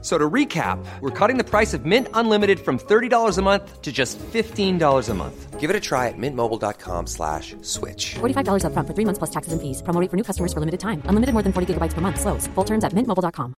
[0.00, 3.90] So to recap, we're cutting the price of Mint Unlimited from $30 a month to
[3.90, 5.58] just $15 a month.
[5.58, 8.14] Give it a try at mintmobile.com slash switch.
[8.20, 9.82] $45 upfront for three months plus taxes and fees.
[9.82, 11.02] Promo rate for new customers for limited time.
[11.10, 12.20] Unlimited more than 40 gigabytes per month.
[12.20, 12.46] Slows.
[12.54, 13.54] Full terms at mintmobile.com.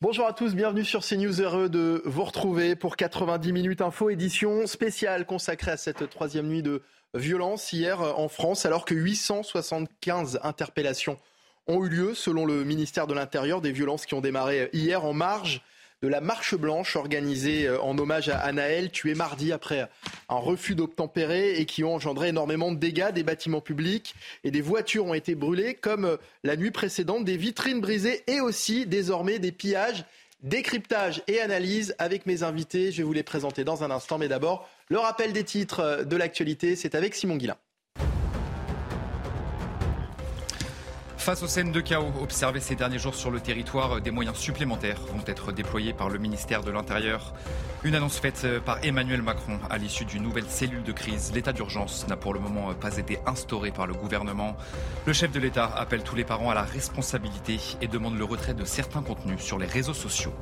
[0.00, 4.66] Bonjour à tous, bienvenue sur CNews, heureux de vous retrouver pour 90 minutes info, édition
[4.66, 6.82] spéciale consacrée à cette troisième nuit de
[7.14, 11.18] violence hier en France, alors que 875 interpellations
[11.66, 15.12] ont eu lieu, selon le ministère de l'Intérieur, des violences qui ont démarré hier en
[15.12, 15.62] marge
[16.02, 19.88] de la marche blanche organisée euh, en hommage à Anaël, tué mardi après
[20.28, 23.12] un refus d'obtempérer et qui ont engendré énormément de dégâts.
[23.12, 27.36] Des bâtiments publics et des voitures ont été brûlées, comme euh, la nuit précédente, des
[27.36, 30.04] vitrines brisées et aussi désormais des pillages.
[30.42, 32.90] Décryptage et analyse avec mes invités.
[32.90, 36.02] Je vais vous les présenter dans un instant, mais d'abord, le rappel des titres euh,
[36.02, 37.56] de l'actualité, c'est avec Simon Guillain.
[41.22, 44.98] Face aux scènes de chaos observées ces derniers jours sur le territoire, des moyens supplémentaires
[45.06, 47.32] vont être déployés par le ministère de l'Intérieur.
[47.84, 51.30] Une annonce faite par Emmanuel Macron à l'issue d'une nouvelle cellule de crise.
[51.32, 54.56] L'état d'urgence n'a pour le moment pas été instauré par le gouvernement.
[55.06, 58.54] Le chef de l'État appelle tous les parents à la responsabilité et demande le retrait
[58.54, 60.34] de certains contenus sur les réseaux sociaux.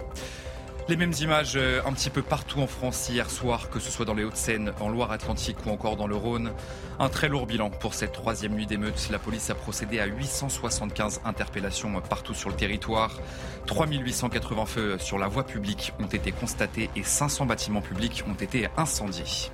[0.90, 4.04] Les mêmes images euh, un petit peu partout en France hier soir, que ce soit
[4.04, 6.50] dans les Hauts-de-Seine, en Loire-Atlantique ou encore dans le Rhône.
[6.98, 9.08] Un très lourd bilan pour cette troisième nuit d'émeute.
[9.08, 13.20] La police a procédé à 875 interpellations partout sur le territoire.
[13.66, 18.66] 3880 feux sur la voie publique ont été constatés et 500 bâtiments publics ont été
[18.76, 19.52] incendiés.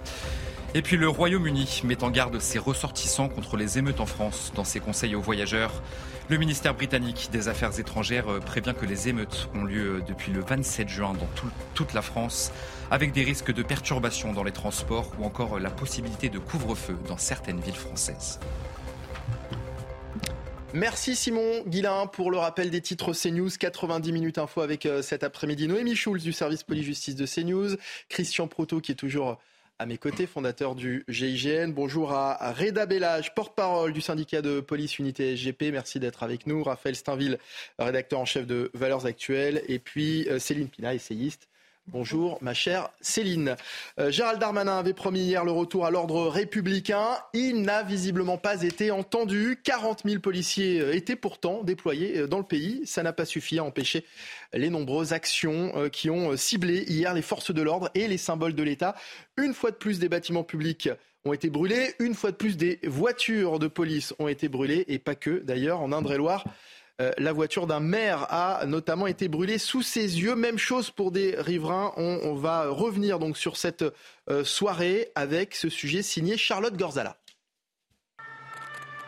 [0.75, 4.65] Et puis le Royaume-Uni met en garde ses ressortissants contre les émeutes en France dans
[4.65, 5.83] ses conseils aux voyageurs.
[6.29, 10.41] Le ministère britannique des Affaires étrangères euh, prévient que les émeutes ont lieu depuis le
[10.41, 11.29] 27 juin dans
[11.75, 12.53] toute la France,
[12.91, 17.17] avec des risques de perturbations dans les transports ou encore la possibilité de couvre-feu dans
[17.17, 18.41] certaines villes françaises.
[20.75, 23.51] Merci Simon Guillain pour le rappel des titres CNews.
[23.59, 25.69] 90 minutes info avec euh, cet après-midi.
[25.69, 27.77] Noémie Schulz du service police-justice de CNews.
[28.09, 29.39] Christian Proto qui est toujours
[29.79, 31.73] à mes côtés, fondateur du GIGN.
[31.73, 35.71] Bonjour à Reda Bellage, porte-parole du syndicat de police unité SGP.
[35.71, 36.63] Merci d'être avec nous.
[36.63, 37.39] Raphaël Steinville,
[37.79, 39.63] rédacteur en chef de Valeurs Actuelles.
[39.69, 41.49] Et puis euh, Céline Pina, essayiste
[41.89, 43.55] Bonjour, ma chère Céline.
[44.01, 47.17] Euh, Gérald Darmanin avait promis hier le retour à l'ordre républicain.
[47.33, 49.61] Il n'a visiblement pas été entendu.
[49.63, 52.83] 40 000 policiers euh, étaient pourtant déployés euh, dans le pays.
[52.87, 54.05] Ça n'a pas suffi à empêcher
[54.53, 58.63] les nombreuses actions qui ont ciblé hier les forces de l'ordre et les symboles de
[58.65, 58.97] l'État.
[59.37, 60.89] Une fois de plus, des bâtiments publics
[61.25, 61.95] ont été brûlés.
[62.01, 64.85] Une fois de plus, des voitures de police ont été brûlées.
[64.89, 66.45] Et pas que, d'ailleurs, en Indre-et-Loire.
[67.03, 70.35] Euh, la voiture d'un maire a notamment été brûlée sous ses yeux.
[70.35, 71.93] Même chose pour des riverains.
[71.97, 73.85] On, va revenir donc sur cette
[74.31, 77.19] euh, soirée avec ce sujet signé Charlotte Gorzala.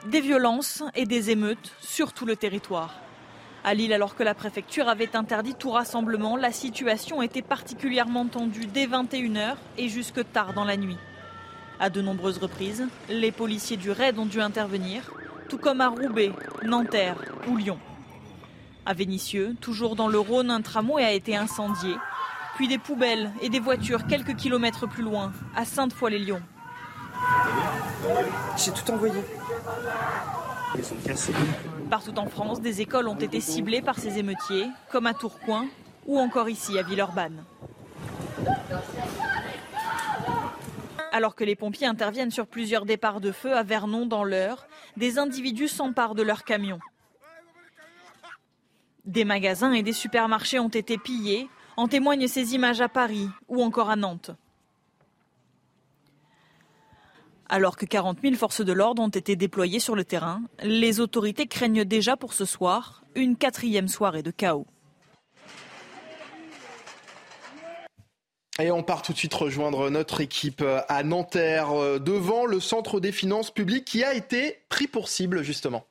[0.06, 3.00] Des violences et des émeutes sur tout le territoire.
[3.64, 8.66] À Lille, alors que la préfecture avait interdit tout rassemblement, la situation était particulièrement tendue
[8.66, 10.96] dès 21h et jusque tard dans la nuit.
[11.80, 15.10] À de nombreuses reprises, les policiers du RAID ont dû intervenir
[15.48, 16.32] tout comme à Roubaix,
[16.62, 17.16] Nanterre
[17.48, 17.78] ou Lyon.
[18.86, 21.94] À Vénissieux, toujours dans le Rhône, un tramway a été incendié,
[22.56, 26.42] puis des poubelles et des voitures quelques kilomètres plus loin, à Sainte-Foy-les-Lyons.
[28.56, 29.20] J'ai tout envoyé.
[30.76, 31.32] Ils sont cassés.
[31.90, 35.66] Partout en France, des écoles ont été ciblées par ces émeutiers, comme à Tourcoing
[36.06, 37.44] ou encore ici à Villeurbanne.
[41.12, 45.18] Alors que les pompiers interviennent sur plusieurs départs de feu à Vernon dans l'heure, des
[45.18, 46.80] individus s'emparent de leurs camions.
[49.04, 53.62] Des magasins et des supermarchés ont été pillés, en témoignent ces images à Paris ou
[53.62, 54.32] encore à Nantes.
[57.48, 61.46] Alors que 40 000 forces de l'ordre ont été déployées sur le terrain, les autorités
[61.46, 64.66] craignent déjà pour ce soir une quatrième soirée de chaos.
[68.60, 72.58] Et on part tout de suite rejoindre notre équipe euh, à Nanterre, euh, devant le
[72.58, 75.87] centre des finances publiques qui a été pris pour cible, justement.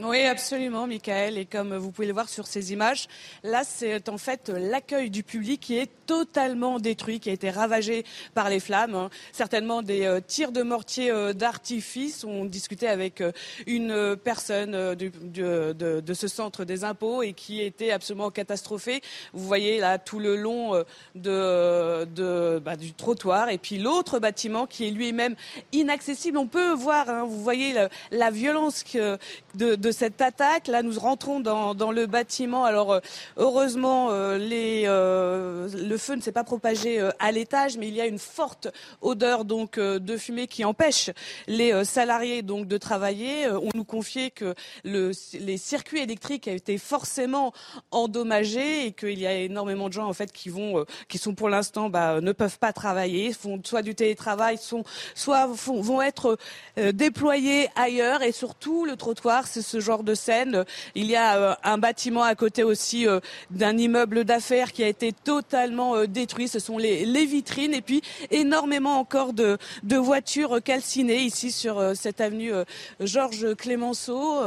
[0.00, 1.38] Oui, absolument, Michael.
[1.38, 3.08] Et comme vous pouvez le voir sur ces images,
[3.42, 8.04] là, c'est en fait l'accueil du public qui est totalement détruit, qui a été ravagé
[8.32, 8.94] par les flammes.
[8.94, 9.10] Hein.
[9.32, 12.24] Certainement des euh, tirs de mortier euh, d'artifice.
[12.24, 13.32] On discutait avec euh,
[13.66, 19.02] une personne de, ce centre des impôts et qui était absolument catastrophée.
[19.32, 20.72] Vous voyez là tout le long
[21.14, 25.34] bah, du trottoir et puis l'autre bâtiment qui est lui-même
[25.72, 26.38] inaccessible.
[26.38, 27.74] On peut voir, hein, vous voyez
[28.10, 29.18] la, violence que,
[29.54, 30.66] de cette attaque.
[30.66, 32.64] Là, nous rentrons dans, le bâtiment.
[32.64, 33.00] Alors, euh,
[33.36, 38.00] heureusement, euh, les, euh, le feu ne s'est pas propagé à l'étage, mais il y
[38.00, 38.68] a une forte
[39.00, 41.10] odeur donc de fumée qui empêche
[41.46, 43.48] les salariés donc de travailler.
[43.48, 44.54] On nous confiait que
[44.84, 47.52] le, les circuits électriques ont été forcément
[47.90, 51.48] endommagés et qu'il y a énormément de gens en fait qui vont, qui sont pour
[51.48, 54.84] l'instant bah, ne peuvent pas travailler, font soit du télétravail, sont,
[55.14, 56.38] soit vont être
[56.76, 60.64] déployés ailleurs et surtout le trottoir, c'est ce genre de scène.
[60.94, 63.20] Il y a euh, un bâtiment à côté aussi euh,
[63.50, 66.48] d'un immeuble d'affaires qui a été totalement euh, détruit.
[66.48, 69.58] Ce sont les, vitrines et puis énormément encore de,
[69.96, 72.52] voitures calcinées ici sur cette avenue
[73.00, 74.38] Georges Clémenceau.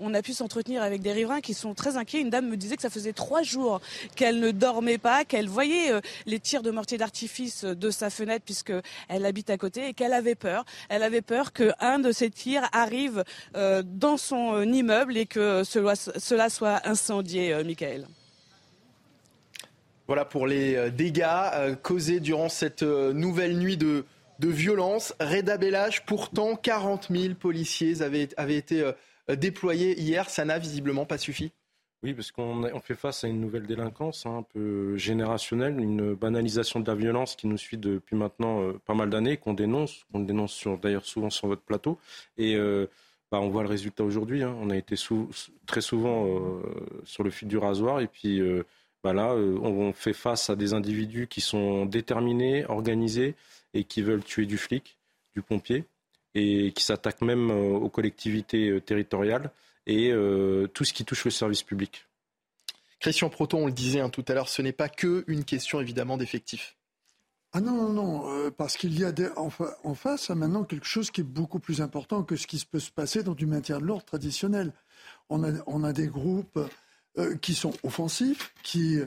[0.00, 2.20] On a pu s'entretenir avec des riverains qui sont très inquiets.
[2.20, 3.80] Une dame me disait que ça faisait trois jours
[4.16, 5.92] qu'elle ne dormait pas, qu'elle voyait
[6.26, 8.72] les tirs de mortier d'artifice de sa fenêtre puisque
[9.08, 10.64] elle habite à côté et qu'elle avait peur.
[10.88, 13.22] Elle avait peur qu'un de ces tirs arrive
[13.54, 18.06] dans son immeuble et que cela, soit incendié, euh, Michael.
[20.06, 24.04] Voilà pour les euh, dégâts euh, causés durant cette nouvelle nuit de,
[24.38, 25.14] de violence.
[25.20, 28.90] Reda Bellage, pourtant 40 000 policiers avaient, avaient été
[29.28, 30.30] déployés hier.
[30.30, 31.52] Ça n'a visiblement pas suffi.
[32.02, 36.78] Oui, parce qu'on fait face à une nouvelle délinquance hein, un peu générationnelle, une banalisation
[36.78, 40.68] de la violence qui nous suit depuis maintenant pas mal d'années, qu'on dénonce, qu'on dénonce
[40.80, 41.98] d'ailleurs souvent sur votre plateau.
[42.36, 42.56] Et
[43.36, 44.42] bah, on voit le résultat aujourd'hui.
[44.42, 44.56] Hein.
[44.62, 44.94] On a été
[45.66, 46.62] très souvent euh,
[47.04, 48.64] sur le fil du rasoir et puis euh,
[49.04, 53.34] bah, là, euh, on fait face à des individus qui sont déterminés, organisés
[53.74, 54.96] et qui veulent tuer du flic,
[55.34, 55.84] du pompier
[56.34, 59.50] et qui s'attaquent même aux collectivités territoriales
[59.86, 60.12] et
[60.74, 62.06] tout ce qui touche le service public.
[63.00, 65.80] Christian Proton, on le disait hein, tout à l'heure, ce n'est pas que une question
[65.80, 66.76] évidemment d'effectifs.
[67.52, 71.22] Ah non, non, non, euh, parce qu'il y a en, face maintenant quelque chose qui
[71.22, 74.04] est beaucoup plus important que ce qui peut se passer dans du maintien de l'ordre
[74.04, 74.72] traditionnel.
[75.30, 76.58] On a, des groupes
[77.18, 78.98] euh, qui sont offensifs, qui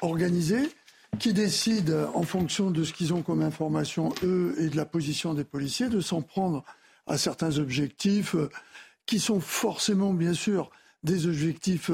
[0.00, 0.70] organisés,
[1.18, 5.34] qui décident en fonction de ce qu'ils ont comme information, eux, et de la position
[5.34, 6.64] des policiers, de s'en prendre
[7.06, 8.48] à certains objectifs euh,
[9.04, 10.70] qui sont forcément, bien sûr,
[11.02, 11.90] des objectifs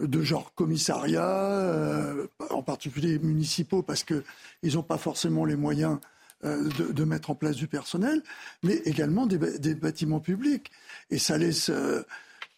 [0.00, 5.98] de genre commissariat, euh, en particulier municipaux, parce qu'ils n'ont pas forcément les moyens
[6.44, 8.22] euh, de, mettre en place du personnel,
[8.62, 10.70] mais également des, bâtiments publics.
[11.10, 12.02] Et ça laisse euh,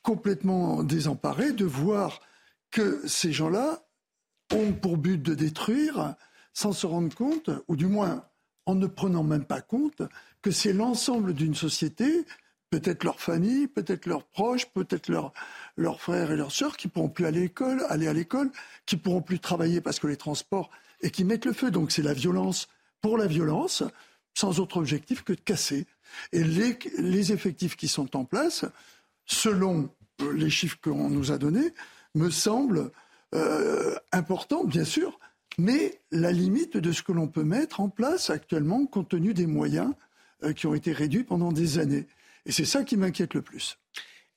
[0.03, 2.21] complètement désemparé de voir
[2.71, 3.83] que ces gens-là
[4.55, 6.15] ont pour but de détruire
[6.55, 8.25] sans se rendre compte, ou du moins
[8.67, 10.03] en ne prenant même pas compte,
[10.43, 12.25] que c'est l'ensemble d'une société
[12.73, 15.11] peut-être leur famille, peut-être leurs proches, peut-être
[15.77, 18.51] leurs frères et leurs sœurs qui pourront plus aller à l'école, aller à l'école,
[18.87, 20.71] qui pourront plus travailler parce que les transports
[21.03, 21.71] et qui mettent le feu.
[21.71, 22.69] Donc c'est la violence
[23.03, 23.83] pour la violence,
[24.33, 25.87] sans autre objectif que de casser.
[26.33, 28.65] Et les, effectifs qui sont en place,
[29.27, 29.91] selon
[30.23, 31.75] euh, les chiffres qu'on nous a donnés,
[32.15, 32.91] me semblent
[33.35, 35.19] euh, importants, bien sûr,
[35.59, 39.47] mais la limite de ce que l'on peut mettre en place actuellement, compte tenu des
[39.47, 39.93] moyens
[40.43, 42.07] euh, qui ont été réduits pendant des années.
[42.47, 43.79] Et c'est ça qui m'inquiète le plus.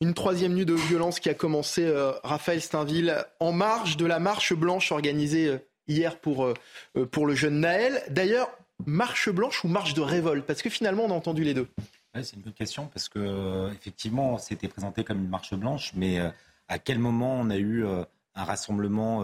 [0.02, 4.20] Une troisième nuit de violence qui a commencé, euh, Raphaël Steinville, en marge de la
[4.20, 5.58] marche blanche organisée euh,
[5.88, 8.04] hier pour, euh, pour le jeune Naël.
[8.10, 8.50] D'ailleurs,
[8.86, 10.46] marche blanche ou marche de révolte?
[10.46, 11.68] Parce que finalement, on a entendu les deux.
[12.14, 16.20] c'est une bonne question parce que effectivement, c'était présenté comme une marche blanche, mais
[16.68, 19.24] à quel moment on a eu un rassemblement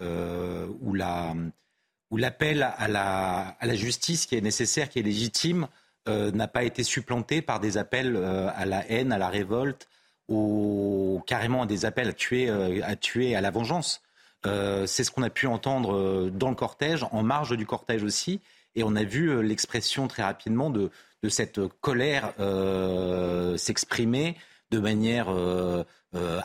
[0.00, 1.34] où la
[2.10, 5.66] où l'appel à la, à la justice qui est nécessaire, qui est légitime,
[6.06, 9.88] euh, n'a pas été supplanté par des appels euh, à la haine, à la révolte,
[10.28, 14.02] ou carrément des appels à tuer, euh, à tuer, à la vengeance.
[14.44, 18.42] c'est ce qu'on a pu entendre dans le cortège, en marge du cortège aussi,
[18.74, 20.90] et on a vu l'expression très rapidement de,
[21.28, 22.34] cette colère
[23.56, 24.36] s'exprimer
[24.70, 25.28] de manière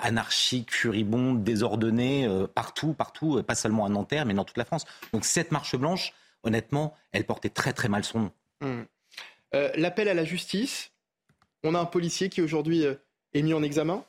[0.01, 4.85] anarchique, furibonde, désordonnée, partout, partout, pas seulement à Nanterre, mais dans toute la France.
[5.11, 6.13] Donc cette marche blanche,
[6.43, 8.31] honnêtement, elle portait très très mal son nom.
[8.61, 8.83] Mmh.
[9.55, 10.91] Euh, l'appel à la justice,
[11.63, 12.95] on a un policier qui aujourd'hui euh,
[13.33, 14.03] est mis en examen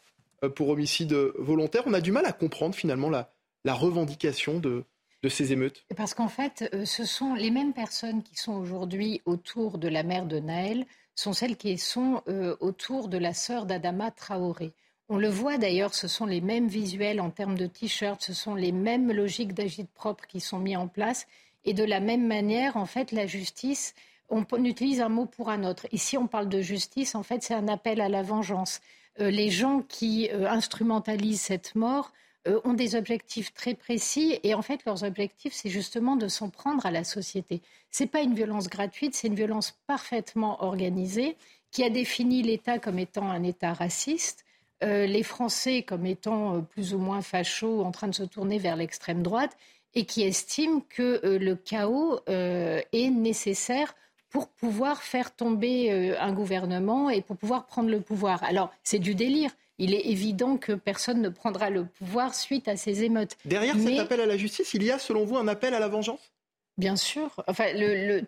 [0.45, 1.83] euh, pour homicide volontaire.
[1.87, 3.31] On a du mal à comprendre finalement la,
[3.67, 4.85] revendication de,
[5.29, 9.89] ces émeutes Parce qu'en fait, ce sont les mêmes personnes qui sont aujourd'hui autour de
[9.89, 12.23] la mère de Naël, sont celles qui sont
[12.61, 14.73] autour de la sœur d'Adama Traoré.
[15.11, 18.55] On le voit d'ailleurs, ce sont les mêmes visuels en termes de t-shirts, ce sont
[18.55, 21.27] les mêmes logiques d'agite propre qui sont mis en place.
[21.65, 23.95] Et de la même manière, en fait, la justice,
[24.31, 25.87] on, utilise un mot pour un autre.
[25.93, 28.81] Ici, on parle de justice, en fait, c'est un appel à la vengeance.
[29.21, 32.13] Euh, les gens qui euh, instrumentalisent cette mort
[32.49, 36.49] euh, ont des objectifs très précis et en fait, leurs objectifs, c'est justement de s'en
[36.49, 37.61] prendre à la société.
[37.91, 41.37] Ce n'est pas une violence gratuite, c'est une violence parfaitement organisée
[41.71, 44.45] qui a défini l'État comme étant un État raciste.
[44.83, 49.23] les Français comme étant plus ou moins fachos, en train de se tourner vers l'extrême
[49.23, 49.57] droite,
[49.95, 53.95] et qui estime que le chaos est nécessaire
[54.31, 58.43] pour pouvoir faire tomber euh, un gouvernement et pour pouvoir prendre le pouvoir.
[58.45, 59.51] Alors, c'est du délire.
[59.79, 63.37] Il est évident que personne ne prendra le pouvoir suite à ces émeutes.
[63.45, 65.89] Derrière cet appel à la justice, il y a, selon vous, un appel à la
[65.89, 66.33] vengeance?
[66.77, 67.43] Bien sûr.
[67.47, 67.67] Enfin,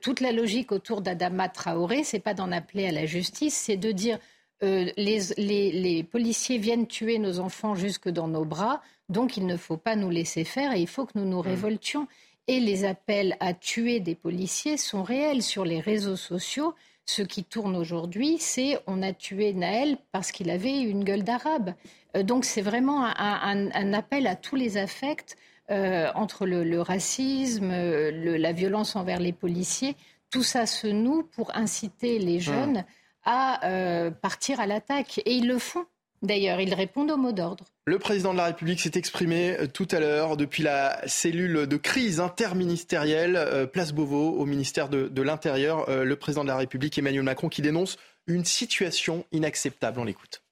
[0.01, 3.93] toute la logique autour d'Adama Traoré, c'est pas d'en appeler à la justice, c'est de
[3.93, 4.19] dire
[4.63, 9.57] euh, les, les, policiers viennent tuer nos enfants jusque dans nos bras, donc il ne
[9.57, 11.47] faut pas nous laisser faire et il faut que nous nous mmh.
[11.47, 12.09] révoltions
[12.49, 16.75] et les appels à tuer des policiers sont réels sur les réseaux sociaux.
[17.05, 21.75] Ce qui tourne aujourd'hui, c'est on a tué Naël parce qu'il avait une gueule d'arabe.
[22.17, 25.37] Euh, donc c'est vraiment un, appel à tous les affects
[25.71, 29.97] euh, entre le, racisme, la violence envers les policiers.
[30.31, 32.85] Tout ça se noue pour inciter les jeunes
[33.25, 35.21] à euh, partir à l'attaque.
[35.25, 35.85] Et ils le font.
[36.23, 37.65] D'ailleurs, ils répondent au mot d'ordre.
[37.85, 41.77] Le président de la République s'est exprimé euh, tout à l'heure depuis la cellule de
[41.77, 45.89] crise interministérielle euh, Place Beauvau au ministère de, l'Intérieur.
[45.89, 47.97] Euh, le président de la République Emmanuel Macron qui dénonce
[48.29, 49.99] une situation inacceptable.
[49.99, 50.43] On l'écoute.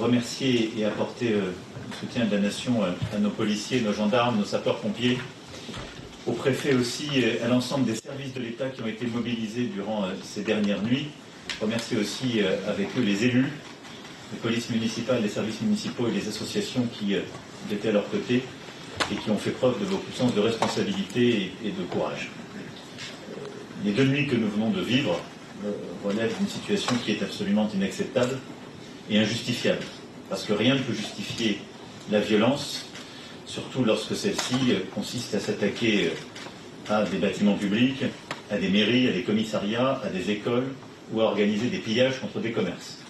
[0.00, 1.52] Remercier et apporter le
[2.00, 5.18] soutien de la nation à nos policiers, nos gendarmes, nos sapeurs-pompiers,
[6.26, 7.10] aux préfets aussi,
[7.44, 11.08] à l'ensemble des services de l'État qui ont été mobilisés durant ces dernières nuits.
[11.60, 13.52] Remercier aussi avec eux les élus,
[14.32, 17.20] les polices municipales, les services municipaux et les associations qui euh,
[17.70, 18.42] étaient à leur côté
[19.10, 22.30] et qui ont fait preuve de beaucoup de sens de responsabilité et, de courage.
[22.56, 23.40] Euh,
[23.84, 25.20] les deux nuits que nous venons de vivre
[25.64, 25.70] euh,
[26.04, 28.38] relèvent d'une situation qui est absolument inacceptable
[29.10, 29.82] et injustifiable.
[30.28, 31.60] Parce que rien ne peut justifier
[32.10, 32.86] la violence,
[33.46, 36.10] surtout lorsque celle-ci consiste à s'attaquer
[36.88, 38.02] à des bâtiments publics,
[38.50, 40.68] à des mairies, à des commissariats, à des écoles
[41.12, 43.01] ou à organiser des pillages contre des commerces.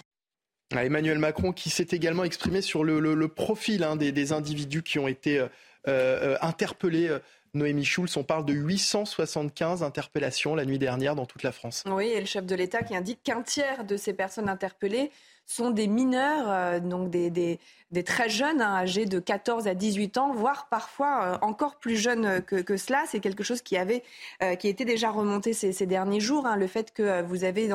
[0.81, 5.39] Emmanuel Macron qui s'est également exprimé sur le, profil hein, des, individus qui ont été
[5.39, 5.49] euh,
[5.89, 7.11] euh, interpellés.
[7.55, 11.85] Noémie Schulz, on parle de 875 interpellations la nuit dernière dans toute la France.
[11.87, 15.11] Oui, et le chef de l'État qui indique qu'un tiers de ces personnes interpellées
[15.45, 17.59] sont des mineurs, euh, donc des, des
[18.01, 22.41] très jeunes, hein, âgés de 14 à 18 ans, voire parfois euh, encore plus jeunes
[22.41, 23.05] que, cela.
[23.07, 24.03] C'est quelque chose qui avait,
[24.43, 26.47] euh, qui était déjà remonté ces, derniers jours.
[26.47, 26.57] Hein.
[26.57, 27.69] le fait que euh, vous avez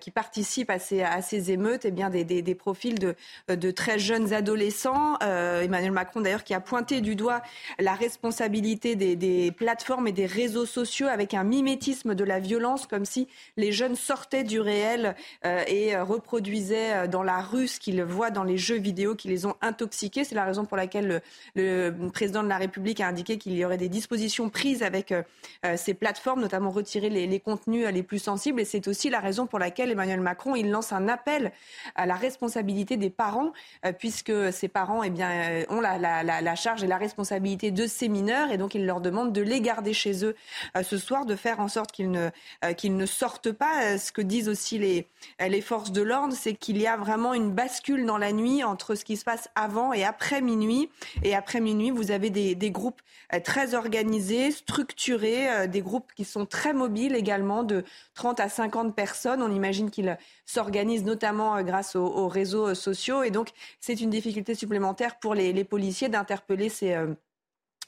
[0.00, 3.14] qui participent à ces, émeutes, et eh bien des, des, profils de,
[3.48, 5.18] de, très jeunes adolescents.
[5.20, 7.42] Emmanuel Macron d'ailleurs qui a pointé du doigt
[7.78, 12.86] la responsabilité des, des, plateformes et des réseaux sociaux avec un mimétisme de la violence,
[12.86, 18.30] comme si les jeunes sortaient du réel et reproduisaient dans la rue ce qu'ils voient
[18.30, 20.24] dans les jeux vidéo qui les intoxiqués.
[20.24, 21.22] C'est la raison pour laquelle
[21.54, 25.22] le, président de la République a indiqué qu'il y aurait des dispositions prises avec euh,
[25.64, 28.60] euh, ces plateformes, notamment retirer les, contenus euh, les plus sensibles.
[28.60, 31.52] Et c'est aussi la raison pour laquelle Emmanuel Macron il lance un appel
[31.94, 33.52] à la responsabilité des parents,
[33.98, 38.50] puisque ces parents eh bien, ont la, charge et la responsabilité de ces mineurs.
[38.50, 40.34] Et donc il leur demande de les garder chez eux
[40.82, 42.30] ce soir, de faire en sorte qu'ils ne,
[42.76, 43.98] qu'ils ne sortent pas.
[43.98, 45.06] Ce que disent aussi les,
[45.40, 48.94] les forces de l'ordre, c'est qu'il y a vraiment une bascule dans la nuit entre
[48.94, 50.90] ce qui se passe avant et après minuit.
[51.22, 53.00] Et après minuit, vous avez des, groupes
[53.32, 58.48] euh, très organisés, structurés, euh, des groupes qui sont très mobiles également, de 30 à
[58.48, 59.42] 50 personnes.
[59.42, 63.22] On imagine qu'ils s'organisent notamment euh, grâce aux, réseaux sociaux.
[63.22, 63.50] Et donc,
[63.80, 66.96] c'est une difficulté supplémentaire pour les, policiers d'interpeller ces,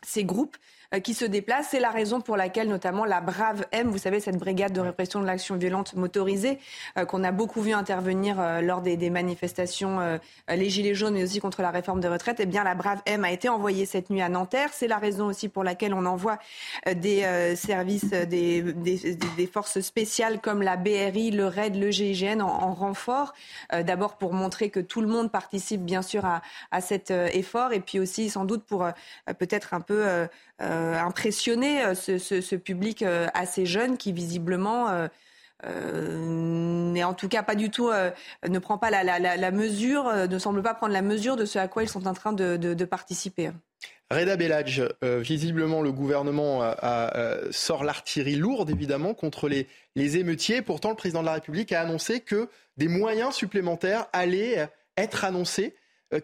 [0.03, 0.57] ces groupes
[1.01, 1.69] qui se déplacent.
[1.71, 5.21] C'est la raison pour laquelle, notamment, la Brave M, vous savez, cette brigade de répression
[5.21, 6.59] de l'action violente motorisée,
[6.99, 11.39] euh, qu'on a beaucoup vu intervenir euh, lors des, manifestations, les Gilets jaunes, mais aussi
[11.39, 14.21] contre la réforme des retraites, eh bien, la Brave M a été envoyée cette nuit
[14.21, 14.71] à Nanterre.
[14.73, 16.39] C'est la raison aussi pour laquelle on envoie
[16.87, 23.33] des services, des, des, forces spéciales comme la BRI, le RAID, le GIGN en, renfort.
[23.73, 27.81] D'abord pour montrer que tout le monde participe, bien sûr, à, à cet effort, et
[27.81, 28.87] puis aussi, sans doute, pour
[29.39, 30.27] peut-être un peu euh,
[30.59, 35.09] impressionner euh, ce, public euh, assez jeune qui visiblement
[35.65, 37.91] n'est en tout cas pas du tout,
[38.47, 41.83] ne prend pas la, mesure, ne semble pas prendre la mesure de ce à quoi
[41.83, 43.51] ils sont en train de, participer.
[44.11, 46.63] Reda Bellage, visiblement le gouvernement
[47.51, 50.63] sort l'artillerie lourde évidemment contre les, les émeutiers.
[50.63, 55.75] Pourtant, le président de la République a annoncé que des moyens supplémentaires allaient être annoncés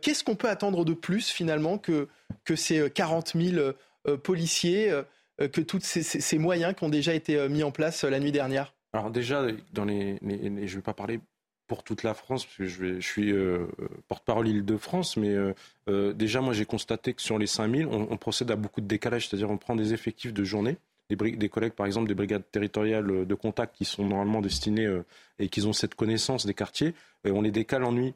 [0.01, 2.09] Qu'est-ce qu'on peut attendre de plus finalement que,
[2.45, 3.73] que ces 40 000
[4.23, 4.92] policiers,
[5.38, 9.11] que tous ces, moyens qui ont déjà été mis en place la nuit dernière Alors
[9.11, 11.21] déjà, dans les, je ne vais pas parler
[11.66, 13.32] pour toute la France, parce que je, suis
[14.09, 15.35] porte-parole Île-de-France, mais
[15.87, 19.28] déjà, moi, j'ai constaté que sur les 5000, on, on procède à beaucoup de décalage,
[19.28, 20.76] c'est-à-dire on prend des effectifs de journée,
[21.16, 25.04] des, collègues, par exemple, des brigades territoriales de contact qui sont normalement destinées euh,
[25.38, 26.94] et qui ont cette connaissance des quartiers,
[27.25, 28.14] et on les décale en nuit.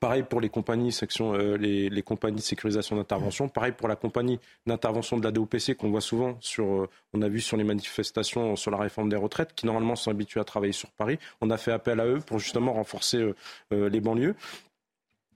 [0.00, 3.48] Pareil pour les compagnies, euh, les, compagnies de sécurisation d'intervention.
[3.48, 7.28] Pareil pour la compagnie d'intervention de la DOPC qu'on voit souvent sur, euh, on a
[7.28, 10.72] vu sur les manifestations sur la réforme des retraites, qui normalement sont habitués à travailler
[10.72, 11.18] sur Paris.
[11.40, 13.32] On a fait appel à eux pour justement renforcer
[13.70, 14.34] les banlieues.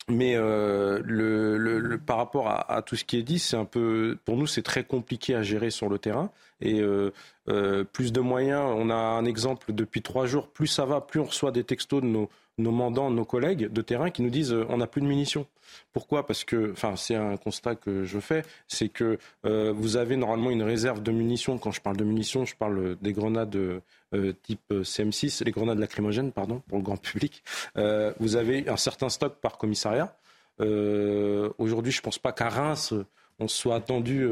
[0.08, 4.46] Mais euh, par rapport à, tout ce qui est dit, c'est un peu, pour nous,
[4.46, 6.30] c'est très compliqué à gérer sur le terrain.
[6.60, 7.12] Et euh,
[7.48, 10.48] euh, plus de moyens, on a un exemple depuis trois jours.
[10.48, 13.82] Plus ça va, plus on reçoit des textos de nos, nos mandants, nos collègues de
[13.82, 15.46] terrain qui nous disent euh, on n'a plus de munitions.
[15.92, 16.26] Pourquoi?
[16.26, 20.50] Parce que, enfin, c'est un constat que je fais, c'est que euh, vous avez normalement
[20.50, 21.58] une réserve de munitions.
[21.58, 26.32] Quand je parle de munitions, je parle des grenades euh, type CM6, les grenades lacrymogènes,
[26.32, 27.42] pardon, pour le grand public.
[27.76, 30.16] vous avez un certain stock par commissariat.
[30.58, 32.94] Aujourd'hui, je ne pense pas qu'à Reims,
[33.38, 34.26] on soit attendu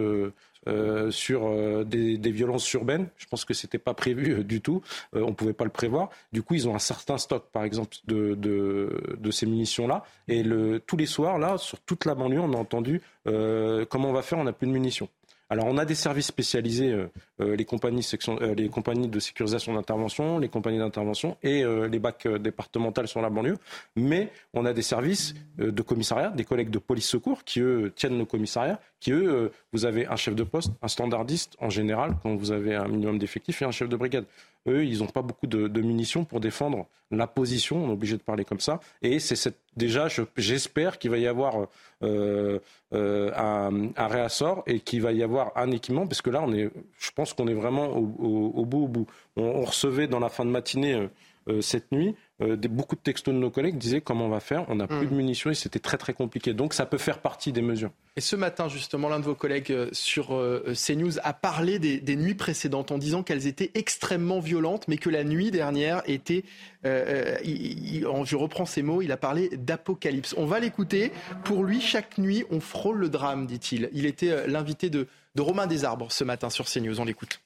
[0.69, 3.07] euh, sur euh, des, violences urbaines.
[3.19, 4.83] Je pense que ce n'était pas prévu euh, du tout.
[5.13, 6.11] on ne pouvait pas le prévoir.
[6.33, 10.03] Du coup, ils ont un certain stock, par exemple, de, de, ces munitions-là.
[10.27, 14.13] Et le, tous les soirs, là, sur toute la banlieue, on a entendu comment on
[14.13, 15.09] va faire, on n'a plus de munitions.
[15.49, 17.07] Alors on a des services spécialisés, euh,
[17.41, 22.27] euh, les, compagnies euh, les compagnies de sécurisation d'intervention, les compagnies d'intervention et les bacs
[22.27, 23.59] départementales sur la banlieue,
[23.95, 28.19] mais on a des services de commissariat, des collègues de police secours qui eux tiennent
[28.19, 32.35] nos commissariats, qui eux, vous avez un chef de poste, un standardiste en général quand
[32.35, 34.25] vous avez un minimum d'effectifs et un chef de brigade
[34.67, 37.85] eux, ils n'ont pas beaucoup de, munitions pour défendre la position.
[37.85, 38.81] On est obligé de parler comme ça.
[39.03, 41.69] Et c'est déjà, j'espère qu'il va y avoir
[42.03, 42.59] euh,
[42.93, 46.71] euh, un, réassort et qu'il va y avoir un équipement, parce que là, on est,
[46.99, 49.07] je pense qu'on est vraiment au, bout au bout.
[49.37, 51.09] On, recevait dans la fin de matinée
[51.49, 54.67] euh, cette nuit euh, beaucoup de textos de nos collègues disaient comment on va faire,
[54.69, 55.17] on n'a plus de hmm.
[55.17, 56.53] munitions et c'était très très compliqué.
[56.53, 57.93] Donc ça peut faire partie des mesures.
[58.17, 62.17] Et ce matin, justement, l'un de vos collègues euh, sur euh, CNews a parlé des,
[62.17, 66.45] nuits précédentes en disant qu'elles étaient extrêmement violentes, mais que la nuit dernière était,
[66.85, 70.35] je reprends ces mots, il a parlé d'apocalypse.
[70.37, 71.13] On va l'écouter.
[71.45, 73.89] Pour lui, chaque nuit, on frôle le drame, dit-il.
[73.93, 77.01] Il était l'invité de, de Romain Desarbres ce matin sur CNews.
[77.01, 77.41] On l'écoute.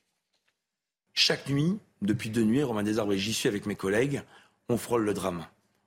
[1.14, 4.22] Chaque nuit, depuis deux nuits, Romain Desarbres et j'y suis avec mes collègues,
[4.70, 5.44] on frôle le drame.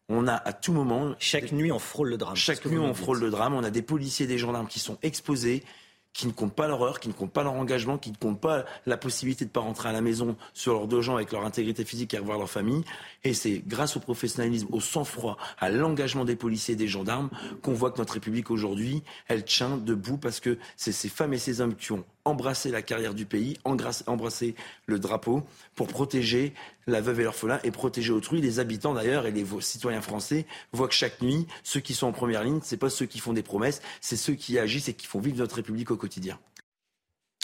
[0.09, 1.15] On a à tout moment.
[1.17, 2.35] Chaque nuit, on frôle le drame.
[2.35, 3.53] Chaque nuit, on frôle le drame.
[3.53, 5.63] On a des policiers, des gendarmes qui sont exposés,
[6.11, 8.41] qui ne comptent pas leur heure, qui ne comptent pas leur engagement, qui ne comptent
[8.41, 11.31] pas la possibilité de ne pas rentrer à la maison sur leurs deux gens avec
[11.31, 12.83] leur intégrité physique et revoir leur famille.
[13.23, 17.29] Et c'est grâce au professionnalisme, au sang-froid, à l'engagement des policiers et des gendarmes
[17.61, 21.39] qu'on voit que notre République aujourd'hui, elle tient debout parce que c'est ces femmes et
[21.39, 24.55] ces hommes qui ont embrasser la carrière du pays, embrasser
[24.85, 25.43] le drapeau
[25.75, 26.53] pour protéger
[26.87, 28.41] la veuve et l'orphelin et protéger autrui.
[28.41, 32.11] Les habitants d'ailleurs et les citoyens français voient que chaque nuit, ceux qui sont en
[32.11, 34.93] première ligne, ce n'est pas ceux qui font des promesses, c'est ceux qui agissent et
[34.93, 36.39] qui font vivre notre République au quotidien.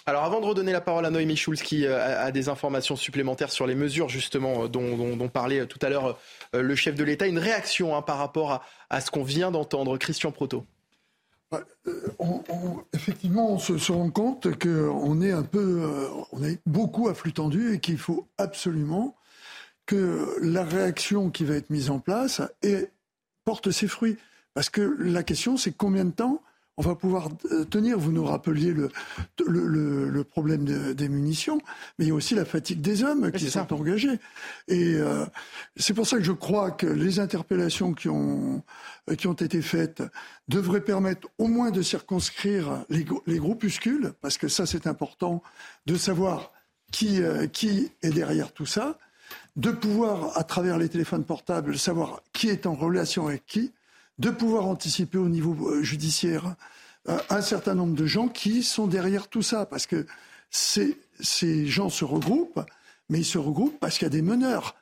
[0.05, 3.51] Alors avant de redonner la parole à Noémie Schulz qui euh, a des informations supplémentaires
[3.51, 6.17] sur les mesures justement euh, dont, parlait euh, tout à l'heure
[6.51, 9.97] le chef de l'État, une réaction hein, par rapport à, à ce qu'on vient d'entendre.
[9.97, 10.65] Christian Proto.
[11.53, 17.09] Euh, on, effectivement, on se, rend compte qu'on est un peu, euh, on est beaucoup
[17.09, 19.15] à flux tendu et qu'il faut absolument
[19.85, 22.41] que la réaction qui va être mise en place
[23.43, 24.17] porte ses fruits.
[24.53, 26.41] Parce que la question, c'est combien de temps
[26.79, 27.99] on va pouvoir euh, tenir.
[27.99, 28.89] Vous nous rappeliez le,
[29.45, 30.63] le, problème
[30.93, 31.59] des munitions,
[31.97, 34.17] mais il y a aussi la fatigue des hommes qui sont engagés.
[34.69, 35.25] Et euh,
[35.75, 38.63] c'est pour ça que je crois que les interpellations qui ont,
[39.17, 40.01] qui ont été faites
[40.47, 45.43] devraient permettre au moins de circonscrire les, les groupuscules, parce que ça c'est important,
[45.85, 46.53] de savoir
[46.93, 48.97] qui, euh, qui est derrière tout ça,
[49.57, 53.73] de pouvoir, à travers les téléphones portables, savoir qui est en relation avec qui,
[54.19, 56.55] de pouvoir anticiper au niveau euh, judiciaire
[57.07, 59.65] euh, un certain nombre de gens qui sont derrière tout ça.
[59.65, 60.05] Parce que
[60.51, 60.97] ces,
[61.65, 62.61] gens se regroupent,
[63.09, 64.75] mais ils se regroupent parce qu'il y a des meneurs.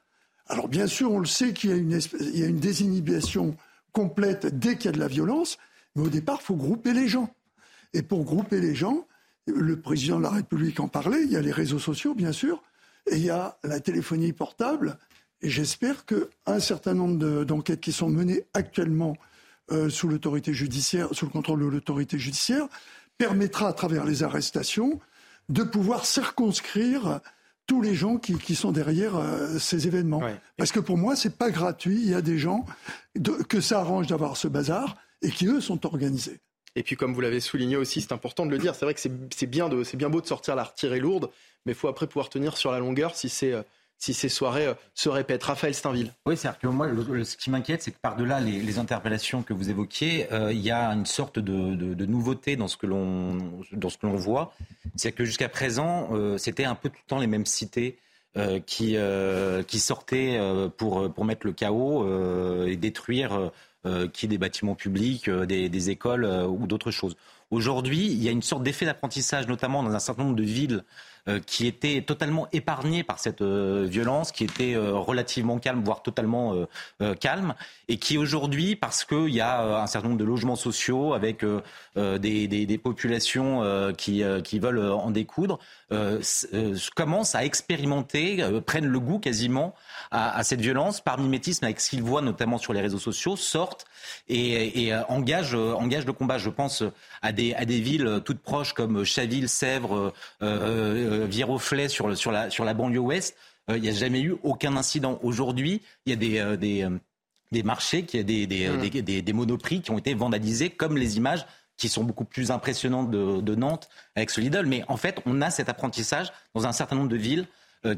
[0.48, 3.56] Alors bien sûr, on le sait qu'il y, a une désinhibition
[3.92, 5.58] complète dès qu'il y a de la violence,
[5.96, 7.34] mais au départ, il faut grouper les gens.
[7.94, 9.06] Et pour grouper les gens,
[9.46, 12.64] le président de la République en parlait, il y a les réseaux sociaux, bien sûr,
[13.10, 14.98] et il y a la téléphonie portable,
[15.42, 19.16] et j'espère qu'un certain nombre d'enquêtes qui sont menées actuellement
[19.72, 22.68] euh, sous l'autorité judiciaire, sous le contrôle de l'autorité judiciaire,
[23.18, 25.00] permettra à travers les arrestations
[25.50, 27.20] de pouvoir circonscrire
[27.68, 30.22] tous les gens qui, sont derrière euh, ces événements.
[30.58, 32.00] Parce que pour moi, c'est pas gratuit.
[32.02, 32.66] Il y a des gens
[33.50, 36.40] que ça arrange d'avoir ce bazar et qui, eux, sont organisés.
[36.76, 39.02] Et puis, comme vous l'avez souligné aussi, c'est important de le dire, c'est vrai que
[39.02, 41.30] c'est bien, bien beau de sortir la retirée lourde,
[41.66, 43.54] mais il faut après pouvoir tenir sur la longueur si c'est
[43.98, 45.44] si ces soirées euh, se répètent.
[45.44, 46.14] Raphaël Steinville.
[46.26, 46.90] Oui, c'est-à-dire que moi,
[47.24, 50.90] ce qui m'inquiète, c'est que par-delà les, interpellations que vous évoquiez, euh, il y a
[50.90, 54.54] une sorte de, nouveauté dans ce que l'on voit.
[54.96, 57.98] C'est que jusqu'à présent, euh, c'était un peu tout le temps les mêmes cités.
[58.68, 58.96] qui,
[59.68, 60.40] qui sortaient
[60.78, 62.06] pour, pour mettre le chaos
[62.68, 63.52] et détruire
[64.14, 67.16] qui des bâtiments publics, des, écoles ou d'autres choses.
[67.50, 70.84] Aujourd'hui, il y a une sorte d'effet d'apprentissage, notamment dans un certain nombre de villes
[71.46, 76.56] qui étaient totalement épargnées par cette euh, violence, qui étaient euh, relativement calmes, voire totalement
[77.20, 77.54] calmes,
[77.88, 81.44] et qui aujourd'hui, parce qu'il y a un certain nombre de logements sociaux avec
[81.96, 83.62] des, des, des, populations
[83.98, 85.60] qui, qui veulent en découdre,
[86.96, 89.74] commencent à expérimenter, prennent le goût quasiment
[90.12, 93.36] à, à, cette violence par mimétisme avec ce qu'ils voient notamment sur les réseaux sociaux,
[93.36, 93.86] sortent
[94.28, 96.38] et, et engagent, engagent le combat.
[96.38, 96.84] Je pense
[97.22, 102.50] à des, à des villes toutes proches comme Chaville, Sèvres, euh, Viroflay sur, sur, la,
[102.50, 103.36] sur la banlieue ouest,
[103.70, 105.20] euh, il n'y a jamais eu aucun incident.
[105.24, 106.98] Aujourd'hui, il y a des, euh, des, euh,
[107.52, 109.02] des marchés, qui, des, des, mmh.
[109.02, 111.46] des, des, monoprix qui ont été vandalisés, comme les images
[111.78, 114.66] qui sont beaucoup plus impressionnantes de, de, Nantes avec ce Lidl.
[114.66, 117.46] Mais en fait, on a cet apprentissage dans un certain nombre de villes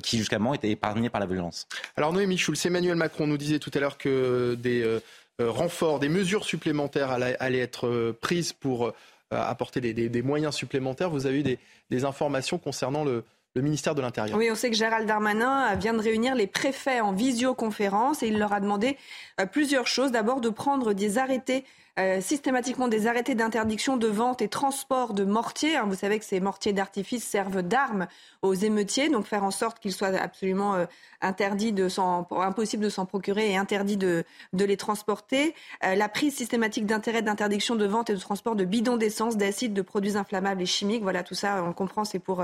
[0.04, 1.66] qui jusqu'à maintenant étaient épargnées par la violence.
[1.96, 5.00] Alors Noémie Schulz, Emmanuel Macron nous disait tout à l'heure que des
[5.40, 8.94] renforts, des mesures supplémentaires allaient, être prises pour
[9.32, 11.10] apporter des, des, moyens supplémentaires.
[11.10, 13.24] Vous avez eu des, des informations concernant le,
[13.56, 14.38] ministère de l'Intérieur.
[14.38, 18.40] Oui, on sait que Gérald Darmanin vient de réunir les préfets en visioconférence et il
[18.40, 18.98] leur a demandé
[19.42, 20.12] euh, plusieurs choses.
[20.12, 21.66] D'abord, de prendre des arrêtés
[22.00, 25.76] euh, systématiquement des arrêtés d'interdiction de vente et transport de mortiers.
[25.76, 28.08] Hein, vous savez que ces mortiers d'artifice servent d'armes
[28.42, 30.86] aux émeutiers, donc faire en sorte qu'il soit absolument euh,
[31.20, 31.90] interdit de
[32.32, 35.54] impossible de s'en procurer et interdit de, les transporter.
[35.84, 39.74] Euh, la prise systématique d'intérêt d'interdiction de vente et de transport de bidons d'essence, d'acide,
[39.74, 41.04] de produits inflammables et chimiques.
[41.04, 42.44] Voilà, tout ça, on comprend, c'est pour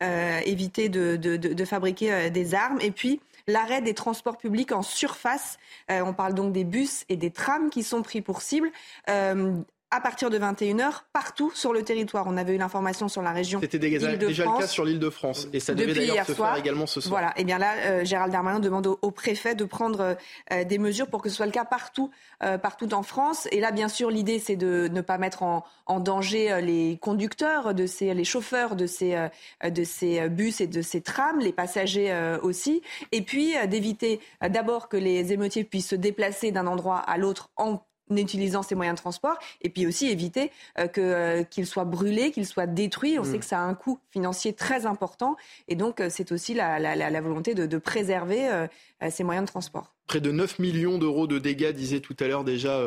[0.00, 2.78] éviter de, de, de fabriquer des armes.
[2.80, 5.58] Et puis, l'arrêt des transports publics en surface.
[5.90, 8.70] Euh, on parle donc des bus et des trams qui sont pris pour cible.
[9.08, 9.56] Euh,
[9.90, 12.26] à partir de 21h partout sur le territoire.
[12.26, 13.60] On avait eu l'information sur la région.
[13.60, 16.56] C'était déjà, déjà le cas sur l'île de France et ça devait d'ailleurs se faire
[16.56, 17.20] également ce soir.
[17.20, 17.28] Voilà.
[17.36, 20.16] Et eh bien là, euh, Gérald Darmanin demande au, préfet de prendre
[20.52, 22.10] euh, des mesures pour que ce soit le cas partout,
[22.42, 23.48] euh, partout en France.
[23.50, 27.74] Et là, bien sûr, l'idée c'est de ne pas mettre en, en danger les conducteurs,
[27.74, 29.28] de ces, les chauffeurs de ces,
[29.64, 32.82] de ces bus et de ces trams, les passagers aussi.
[33.12, 37.80] Et puis d'éviter d'abord que les émeutiers puissent se déplacer d'un endroit à l'autre en
[38.16, 42.30] utilisant ces moyens de transport, et puis aussi éviter euh, que, euh, qu'ils soient brûlés,
[42.30, 43.18] qu'ils soient détruits.
[43.18, 43.40] On sait mm.
[43.40, 45.36] que ça a un coût financier très important,
[45.68, 48.66] et donc euh, c'est aussi la, la, la, volonté de, de préserver
[49.10, 49.94] ces moyens de transport.
[50.06, 52.80] Près de 9 millions d'euros de dégâts, disait tout à l'heure déjà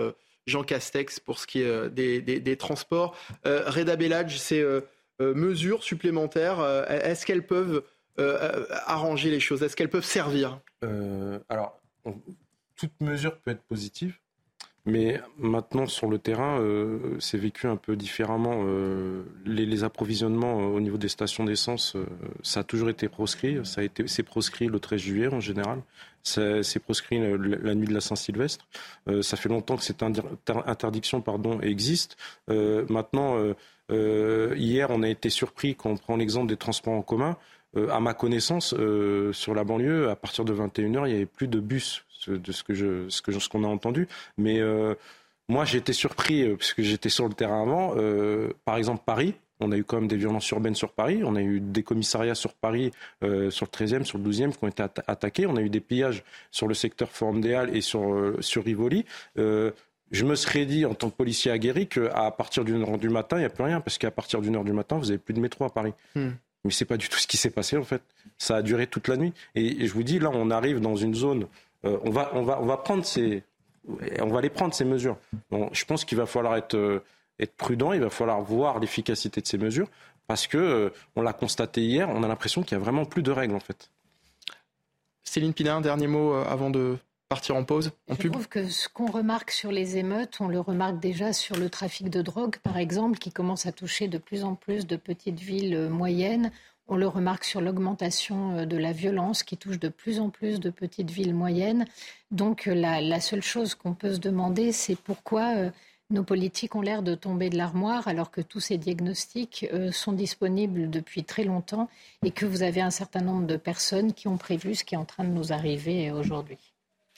[0.47, 3.15] Jean Castex, pour ce qui est des, des, des transports.
[3.43, 4.65] Reda Bellage, ces
[5.19, 7.83] mesures supplémentaires, est-ce qu'elles peuvent
[8.85, 9.61] arranger les choses?
[9.63, 10.59] Est-ce qu'elles peuvent servir?
[11.49, 11.79] Alors,
[12.75, 14.17] toute mesure peut être positive.
[14.85, 18.63] Mais maintenant, sur le terrain, euh, c'est vécu un peu différemment.
[18.65, 21.95] Euh, les, approvisionnements euh, au niveau des stations d'essence,
[22.41, 23.63] ça a toujours été proscrit.
[23.63, 25.81] Ça a été, c'est proscrit le 13 juillet en général.
[26.23, 28.67] C'est proscrit la, nuit de la Saint-Sylvestre.
[29.21, 32.15] ça fait longtemps que cette interdiction pardon, existe.
[32.47, 33.37] maintenant,
[33.89, 37.37] hier, on a été surpris quand on prend l'exemple des transports en commun.
[37.89, 38.75] à ma connaissance,
[39.31, 42.63] sur la banlieue, à partir de 21h, il n'y avait plus de bus de ce
[42.63, 44.07] que je, ce que ce qu'on a entendu.
[44.37, 44.95] Mais euh,
[45.47, 47.93] moi, j'ai été surpris euh, parce que j'étais sur le terrain avant.
[47.97, 49.35] Euh, par exemple, Paris.
[49.63, 51.21] On a eu quand même des violences urbaines sur Paris.
[51.23, 52.89] On a eu des commissariats sur Paris,
[53.21, 55.45] sur le 13e, sur le 12e, qui ont été attaqués.
[55.45, 59.05] On a eu des pillages sur le secteur Formdéal et sur, sur Rivoli.
[59.35, 63.37] je me serais dit, en tant que policier aguerri, qu'à partir d'une heure du matin,
[63.37, 65.35] il n'y a plus rien, parce qu'à partir d'une heure du matin, vous n'avez plus
[65.35, 65.93] de métro à Paris.
[66.15, 66.29] Hmm.
[66.65, 68.01] Mais c'est pas du tout ce qui s'est passé, en fait.
[68.39, 69.31] Ça a duré toute la nuit.
[69.53, 71.45] et, je vous dis, là, on arrive dans une zone
[71.85, 73.43] euh, on, va, on, va, on va prendre ces,
[74.19, 75.17] on va les prendre ces mesures.
[75.71, 77.03] je pense qu'il va falloir être, euh,
[77.39, 79.87] être prudent, il va falloir voir l'efficacité de ces mesures,
[80.27, 83.23] parce que euh, on l'a constaté hier, on a l'impression qu'il y a vraiment plus
[83.23, 83.89] de règles en fait.
[85.23, 86.97] Céline Pina, un dernier mot avant de
[87.29, 90.59] partir en pause en Je trouve que ce qu'on remarque sur les émeutes, on le
[90.59, 94.43] remarque déjà sur le trafic de drogue, par exemple, qui commence à toucher de plus
[94.43, 96.51] en plus de petites villes moyennes.
[96.93, 100.59] On le remarque sur l'augmentation euh, de la violence qui touche de plus en plus
[100.59, 101.85] de petites villes moyennes.
[102.31, 105.69] Donc euh, la, seule chose qu'on peut se demander, c'est pourquoi euh,
[106.09, 110.89] nos politiques ont l'air de tomber de l'armoire alors que tous ces diagnostics sont disponibles
[110.89, 111.87] depuis très longtemps
[112.25, 114.97] et que vous avez un certain nombre de personnes qui ont prévu ce qui est
[114.97, 116.70] en train de nous arriver aujourd'hui.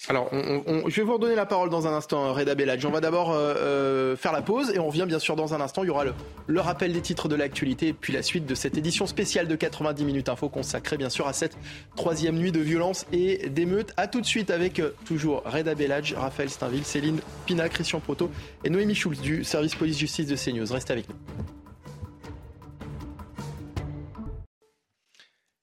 [0.09, 2.85] Alors, je vais vous redonner la parole dans un instant, Reda Belladj.
[2.85, 5.61] On va d'abord euh, euh, faire la pause et on revient bien sûr dans un
[5.61, 5.83] instant.
[5.83, 6.03] Il y aura
[6.47, 9.55] le, rappel des titres de l'actualité et puis la suite de cette édition spéciale de
[9.55, 11.57] 90 minutes info consacrée bien sûr à cette
[11.95, 13.93] troisième nuit de violence et d'émeutes.
[13.95, 18.29] A tout de suite avec euh, toujours Reda Belladj, Raphaël Steinville, Céline Pina, Christian Proto
[18.65, 20.73] et Noémie Schulz du service police-justice de CNews.
[20.73, 21.15] Restez avec nous.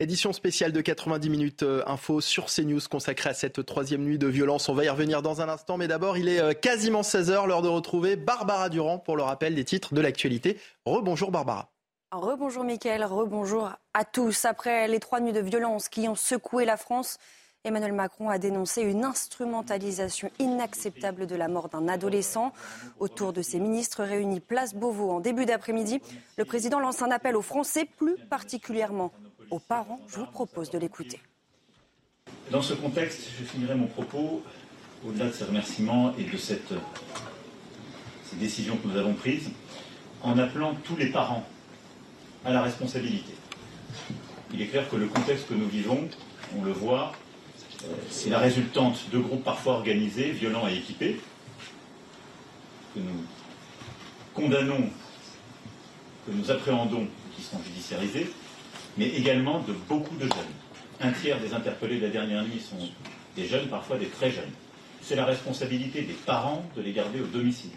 [0.02, 4.28] Édition spéciale de 90 minutes euh, info sur CNews consacrée à cette troisième nuit de
[4.28, 4.70] violence.
[4.70, 7.60] On va y revenir dans un instant, mais d'abord, il est euh, quasiment 16h, l'heure
[7.60, 10.58] de retrouver Barbara Durand pour le rappel des titres de l'actualité.
[10.86, 11.68] Rebonjour Barbara.
[12.12, 14.46] Rebonjour Mickaël, rebonjour à tous.
[14.46, 17.18] Après les trois nuits de violence qui ont secoué la France,
[17.64, 22.54] Emmanuel Macron a dénoncé une instrumentalisation inacceptable de la mort d'un adolescent.
[23.00, 26.00] Autour de ses ministres réunis place Beauvau en début d'après-midi,
[26.38, 29.12] le président lance un appel aux Français, plus particulièrement
[29.50, 30.00] aux parents.
[30.08, 31.20] Je vous propose de l'écouter.
[32.50, 34.42] Dans ce contexte, je finirai mon propos,
[35.06, 36.72] au-delà de ces remerciements et de cette,
[38.24, 39.50] ces décisions que nous avons prises,
[40.22, 41.46] en appelant tous les parents
[42.44, 43.32] à la responsabilité.
[44.52, 46.08] Il est clair que le contexte que nous vivons,
[46.56, 47.12] on le voit,
[47.84, 51.20] euh, c'est la résultante de groupes parfois organisés, violents et équipés,
[52.94, 53.24] que nous
[54.34, 54.90] condamnons,
[56.26, 58.30] que nous appréhendons, qui sont judiciarisés,
[59.00, 60.54] mais également de beaucoup de jeunes.
[61.00, 62.76] Un tiers des interpellés de la dernière nuit sont
[63.34, 64.52] des jeunes, parfois des très jeunes.
[65.00, 67.70] C'est la responsabilité des parents de les garder au domicile.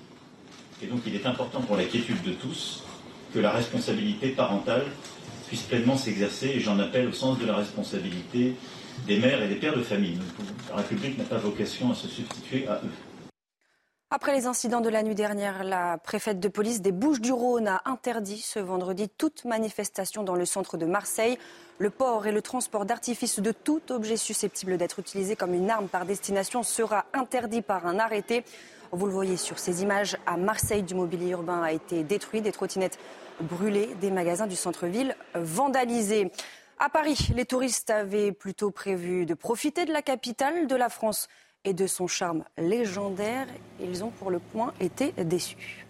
[0.84, 2.84] Et donc il est important pour la quiétude de tous
[3.34, 4.84] que la responsabilité parentale
[5.48, 8.56] puisse pleinement s'exercer, et j'en appelle au sens de la responsabilité
[9.08, 10.18] des mères et des pères de famille.
[10.70, 13.13] La République n'a pas vocation à se substituer à eux.
[14.16, 18.38] Après les incidents de la nuit dernière, la préfète de police des Bouches-du-Rhône a interdit
[18.38, 21.40] ce vendredi toute manifestation dans le centre de Marseille.
[21.80, 25.88] Le port et le transport d'artifices de tout objet susceptible d'être utilisé comme une arme
[25.88, 28.46] par destination sera interdit par un arrêté.
[28.92, 32.52] Vous le voyez sur ces images, à Marseille, du mobilier urbain a été détruit, des
[32.52, 33.00] trottinettes
[33.42, 36.32] brûlées, des magasins du centre-ville vandalisés.
[36.78, 41.30] À Paris, les touristes avaient plutôt prévu de profiter de la capitale de la France
[41.66, 43.48] et de son charme légendaire.
[43.82, 45.86] Ils ont pour le point été déçus.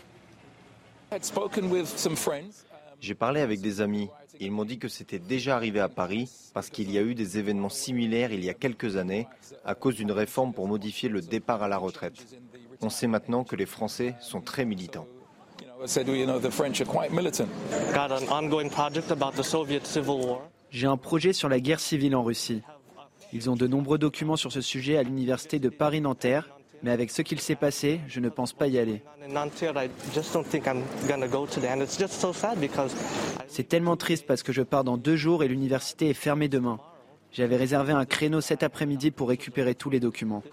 [2.99, 4.09] J'ai parlé avec des amis.
[4.39, 7.37] Ils m'ont dit que c'était déjà arrivé à Paris parce qu'il y a eu des
[7.37, 9.27] événements similaires il y a quelques années
[9.63, 12.37] à cause d'une réforme pour modifier le départ à la retraite.
[12.81, 15.07] On sait maintenant que les Français sont très militants.
[20.71, 22.63] J'ai un projet sur la guerre civile en Russie.
[23.33, 27.23] Ils ont de nombreux documents sur ce sujet à l'université de Paris-Nanterre, mais avec ce
[27.23, 29.01] qu'il s'est passé, je ne pense pas y aller.
[33.47, 36.79] C'est tellement triste parce que je pars dans deux jours et l'université est fermée demain.
[37.31, 40.43] J'avais réservé un créneau cet après-midi pour récupérer tous les documents.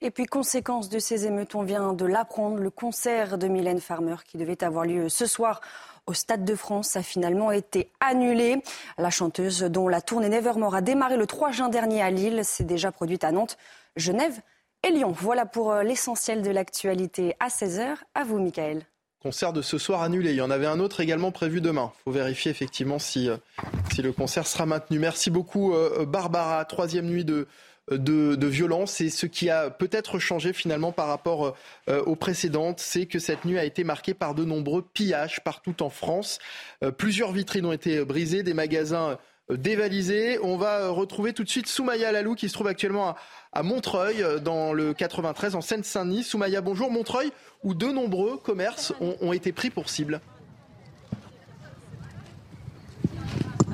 [0.00, 4.16] Et puis, conséquence de ces émeutes, on vient de l'apprendre, le concert de Mylène Farmer
[4.26, 5.60] qui devait avoir lieu ce soir
[6.06, 8.62] au Stade de France a finalement été annulée.
[8.98, 12.64] La chanteuse, dont la tournée Nevermore a démarré le 3 juin dernier à Lille, s'est
[12.64, 13.58] déjà produite à Nantes,
[13.96, 14.40] Genève
[14.82, 15.12] et Lyon.
[15.12, 17.96] Voilà pour euh, l'essentiel de l'actualité à 16h.
[18.14, 18.82] À vous, Michael.
[19.22, 20.30] Concert de ce soir annulé.
[20.30, 21.92] Il y en avait un autre également prévu demain.
[21.98, 23.36] Il faut vérifier effectivement si, euh,
[23.92, 24.98] si le concert sera maintenu.
[24.98, 26.64] Merci beaucoup, euh, Barbara.
[26.64, 27.48] Troisième nuit de,
[27.90, 29.00] de, violence.
[29.00, 31.56] Et ce qui a peut-être changé finalement par rapport
[31.88, 35.82] euh, aux précédentes, c'est que cette nuit a été marquée par de nombreux pillages partout
[35.82, 36.38] en France.
[36.82, 39.18] Euh, plusieurs vitrines ont été brisées, des magasins
[39.50, 40.38] euh, dévalisés.
[40.42, 43.14] On va retrouver tout de suite Soumaya Lalou qui se trouve actuellement
[43.52, 46.24] à, Montreuil dans le 93 en Seine-Saint-Denis.
[46.24, 46.90] Soumaya, bonjour.
[46.90, 47.30] Montreuil
[47.62, 50.20] où de nombreux commerces ont été pris pour cible.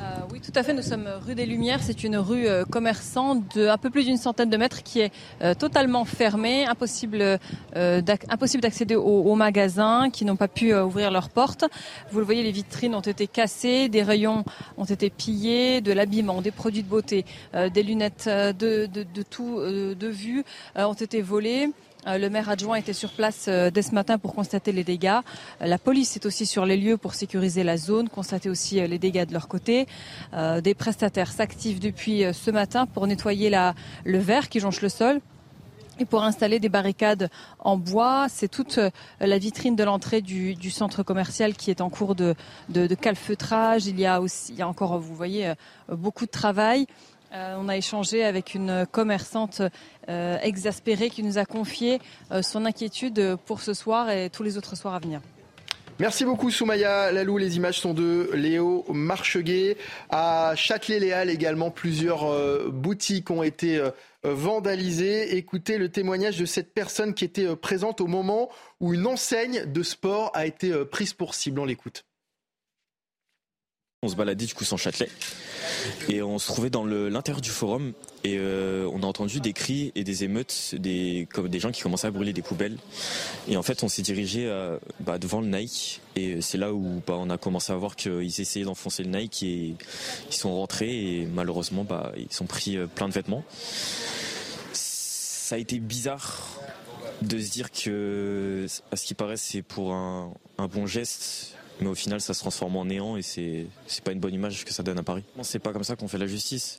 [0.03, 0.75] Euh, oui, tout à fait.
[0.75, 1.83] Nous sommes rue des Lumières.
[1.83, 5.13] C'est une rue euh, commerçante de un peu plus d'une centaine de mètres qui est
[5.41, 7.39] euh, totalement fermée, impossible,
[7.75, 11.65] impossible d'accéder aux, magasins qui n'ont pas pu ouvrir leurs portes.
[12.11, 14.45] Vous le voyez, les vitrines ont été cassées, des rayons
[14.77, 17.25] ont été pillés, de l'habillement, des produits de beauté,
[17.55, 20.45] des lunettes de, de, de tout de vue
[20.77, 21.71] ont été volées.
[22.07, 25.21] Euh, le maire adjoint était sur place euh, dès ce matin pour constater les dégâts.
[25.61, 28.99] Euh, la police est aussi sur les lieux pour sécuriser la zone, constater aussi les
[28.99, 29.87] dégâts de leur côté.
[30.63, 33.51] Des prestataires s'activent depuis ce matin pour nettoyer
[34.05, 35.21] le verre qui jonche le sol.
[35.99, 38.81] Et pour installer des barricades en bois, c'est toute
[39.21, 42.35] la vitrine de l'entrée du, centre commercial qui est en cours de
[43.01, 43.87] calfeutrage.
[43.87, 45.53] Il y a aussi, il y a encore, vous voyez,
[45.89, 46.87] beaucoup de travail.
[47.35, 49.63] Euh, on a échangé avec une commerçante
[50.09, 54.59] euh, exaspérée qui nous a confié euh, son inquiétude pour ce soir et tous les
[54.59, 55.21] autres soirs à venir.
[55.99, 57.39] Merci beaucoup Soumaya Lalou.
[57.39, 59.77] Les images sont de Léo Marcheguet.
[60.11, 62.27] À Châtelet-Léal également, plusieurs
[62.73, 63.81] boutiques ont été
[64.25, 65.37] vandalisées.
[65.37, 68.49] Écoutez le témoignage de cette personne qui était présente au moment
[68.81, 71.61] où une enseigne de sport a été prise pour cible.
[71.61, 72.05] On l'écoute.
[74.05, 75.09] On se baladait du coup sans Châtelet
[76.09, 77.93] et on se trouvait dans l'intérieur du forum
[78.25, 81.83] et euh, on a entendu des cris et des émeutes, des, comme des gens qui
[81.83, 82.79] commençaient à brûler des poubelles.
[83.47, 87.01] Et en fait, on s'est dirigé euh, bah, devant le Nike et c'est là où
[87.07, 89.77] bah, on a commencé à voir qu'ils essayaient d'enfoncer le Nike et
[90.29, 93.45] ils sont rentrés et malheureusement bah, ils ont pris euh, plein de vêtements.
[94.73, 96.59] Ça a été bizarre
[97.21, 101.95] de se dire que, à ce qui paraît, c'est pour un bon geste mais au
[101.95, 104.83] final ça se transforme en néant et c'est c'est pas une bonne image que ça
[104.83, 105.25] donne à Paris.
[105.43, 106.79] C'est pas comme ça qu'on fait la justice?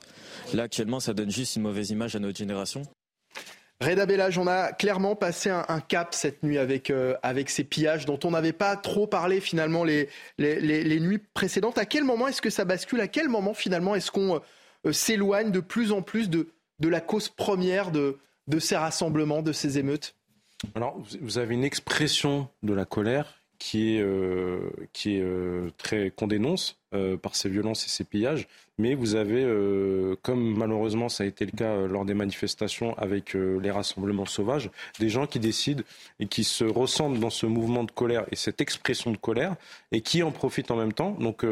[0.52, 2.82] Là actuellement ça donne juste une mauvaise image à notre génération.
[3.80, 8.06] Reda Bellage, on a clairement passé un, cap cette nuit avec, euh, avec ces pillages
[8.06, 11.76] dont on n'avait pas trop parlé finalement les, les, les, nuits précédentes.
[11.76, 13.00] À quel moment est-ce que ça bascule?
[13.00, 14.40] À quel moment finalement est-ce qu'on
[14.86, 19.42] euh, s'éloigne de plus en plus de, de la cause première de, de ces rassemblements,
[19.42, 20.14] de ces émeutes?
[20.76, 26.10] Alors, vous avez une expression de la colère qui est, euh, qui est euh, très
[26.10, 28.46] qu'on dénonce euh, par ces violences et ces pillages.
[28.76, 29.44] Mais vous avez,
[30.22, 35.08] comme malheureusement ça a été le cas lors des manifestations avec les rassemblements sauvages, des
[35.08, 35.84] gens qui décident
[36.18, 39.54] et qui se ressentent dans ce mouvement de colère et cette expression de colère
[39.92, 41.12] et qui en profitent en même temps.
[41.20, 41.46] Donc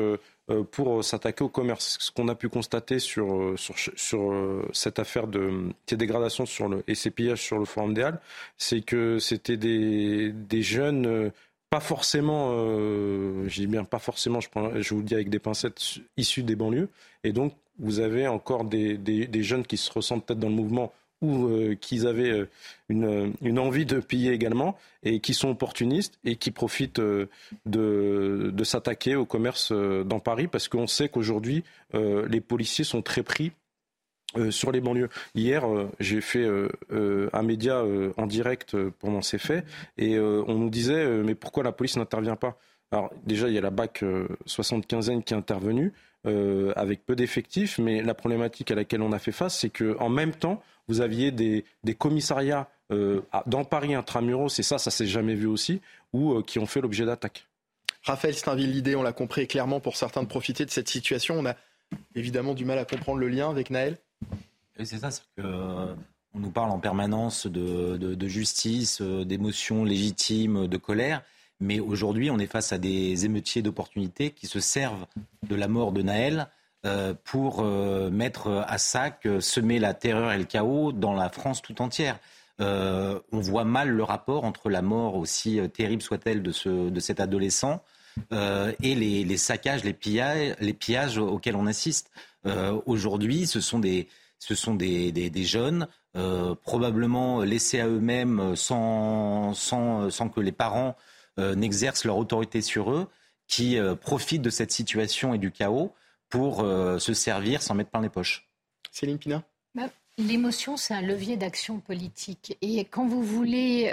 [0.73, 1.97] pour s'attaquer au commerce.
[2.01, 6.83] Ce qu'on a pu constater sur, sur, sur cette affaire de ces dégradations sur le,
[6.88, 8.21] et ces pillages sur le Forum des Halles,
[8.59, 11.31] c'est que c'était des, des jeunes
[11.73, 14.49] pas forcément, euh, je dis bien pas forcément, je,
[14.83, 16.91] je vous le dis avec des pincettes, issus des banlieues.
[17.25, 20.93] Et donc, vous avez encore des, des, jeunes qui se ressentent peut-être dans le mouvement
[21.23, 22.51] ou euh, qui avaient euh,
[22.91, 27.31] une, une, envie de piller également et qui sont opportunistes et qui profitent de,
[27.65, 33.53] de s'attaquer au commerce dans Paris parce qu'on sait qu'aujourd'hui, les policiers sont très pris
[34.37, 35.11] euh, sur les banlieues.
[35.35, 37.85] Hier, euh, j'ai fait euh, un média
[38.16, 39.66] en direct pendant ces faits
[39.99, 42.59] et on nous disait mais pourquoi la police n'intervient pas?
[42.90, 44.03] Alors déjà, il y a la BAC
[44.47, 45.92] 75N qui est intervenue
[46.25, 50.09] avec peu d'effectifs, mais la problématique à laquelle on a fait face, c'est que en
[50.09, 52.68] même temps, vous aviez des, des commissariats
[53.47, 55.81] dans Paris intramuros, et ça, ça s'est jamais vu aussi,
[56.12, 57.47] ou qui ont fait l'objet d'attaques.
[58.05, 61.38] Raphaël Steinville, l'idée, on l'a compris clairement pour certains de profiter de cette situation.
[61.38, 61.55] On a
[62.14, 63.97] évidemment du mal à comprendre le lien avec Naël
[64.85, 65.95] c'est ça, c'est euh,
[66.35, 71.23] on nous parle en permanence de, justice, euh, d'émotions légitimes, de colère.
[71.61, 75.07] Mais aujourd'hui, on est face à des émeutiers d'opportunités qui se servent
[75.49, 76.49] de la mort de Naël
[76.85, 81.81] euh, pour mettre à sac, semer la terreur et le chaos dans la France tout
[81.81, 82.19] entière.
[82.59, 87.85] on voit mal le rapport entre la mort, aussi terrible soit-elle, de, cet adolescent
[88.33, 92.11] et les, saccages, les pillages auxquels on assiste.
[92.87, 94.09] Aujourd'hui, ce sont des,
[94.42, 100.96] ce sont des, jeunes, euh, probablement laissés à eux-mêmes sans, sans, sans, que les parents
[101.38, 103.07] euh, n'exercent leur autorité sur eux,
[103.46, 105.94] qui euh, profitent de cette situation et du chaos
[106.28, 106.64] pour
[106.98, 108.48] se servir sans mettre plein les poches.
[108.90, 109.44] Céline Pina?
[109.74, 112.57] Bah, L'émotion, c'est un levier d'action politique.
[112.62, 113.92] Et quand vous voulez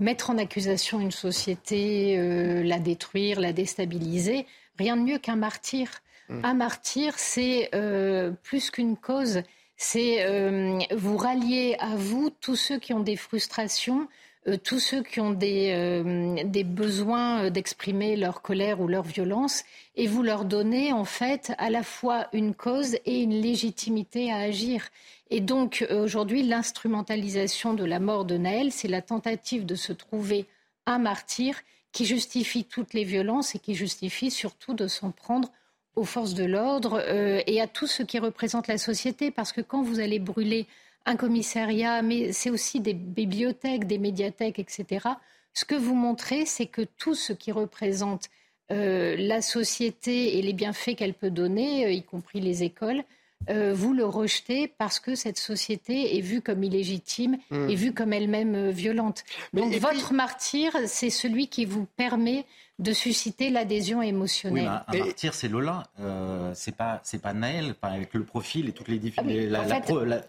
[0.00, 2.16] mettre en accusation une société,
[2.64, 4.46] la détruire, la déstabiliser,
[4.76, 5.88] rien de mieux qu'un martyr.
[6.30, 9.42] Un martyr, c'est euh, plus qu'une cause,
[9.76, 14.08] c'est euh, vous rallier à vous tous ceux qui ont des frustrations,
[14.48, 16.02] euh, tous ceux qui ont des,
[16.46, 19.64] des besoins d'exprimer leur colère ou leur violence,
[19.96, 24.36] et vous leur donnez en fait à la fois une cause et une légitimité à
[24.36, 24.88] agir.
[25.30, 30.46] Et donc aujourd'hui, l'instrumentalisation de la mort de Naël, c'est la tentative de se trouver
[30.86, 31.56] un martyr
[31.92, 35.50] qui justifie toutes les violences et qui justifie surtout de s'en prendre
[35.96, 39.60] aux forces de l'ordre euh, et à tout ce qui représente la société, parce que
[39.60, 40.66] quand vous allez brûler
[41.06, 45.08] un commissariat, mais c'est aussi des bibliothèques, des médiathèques, etc.,
[45.52, 48.28] ce que vous montrez, c'est que tout ce qui représente
[48.72, 53.04] euh, la société et les bienfaits qu'elle peut donner, euh, y compris les écoles,
[53.48, 57.68] vous le rejetez parce que cette société est vue comme illégitime mmh.
[57.68, 59.24] et vue comme elle-même violente.
[59.52, 62.46] Donc votre martyr, c'est celui qui vous permet
[62.80, 64.82] de susciter l'adhésion émotionnelle.
[64.92, 65.84] Oui, un, martyr, c'est Lola.
[66.00, 69.48] Euh, c'est pas, c'est pas Naël, avec le profil et toutes les difficultés.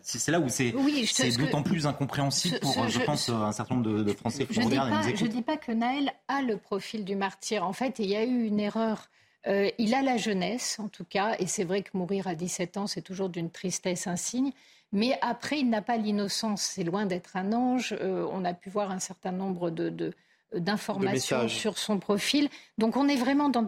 [0.02, 0.74] c'est là où c'est,
[1.08, 5.24] c'est d'autant plus incompréhensible pour, je, pense, un certain nombre de, Français qui regardent Je
[5.24, 7.66] ne dis pas que Naël a le profil du martyr.
[7.66, 9.10] En fait, il y a eu une erreur.
[9.48, 12.78] Euh, il a la jeunesse, en tout cas, et c'est vrai que mourir à 17
[12.78, 14.52] ans, c'est toujours d'une tristesse insigne.
[14.92, 16.62] Mais après, il n'a pas l'innocence.
[16.62, 17.96] C'est loin d'être un ange.
[18.02, 20.14] Euh, on a pu voir un certain nombre de
[20.54, 22.50] d'informations sur son profil.
[22.78, 23.66] Donc on est vraiment dans,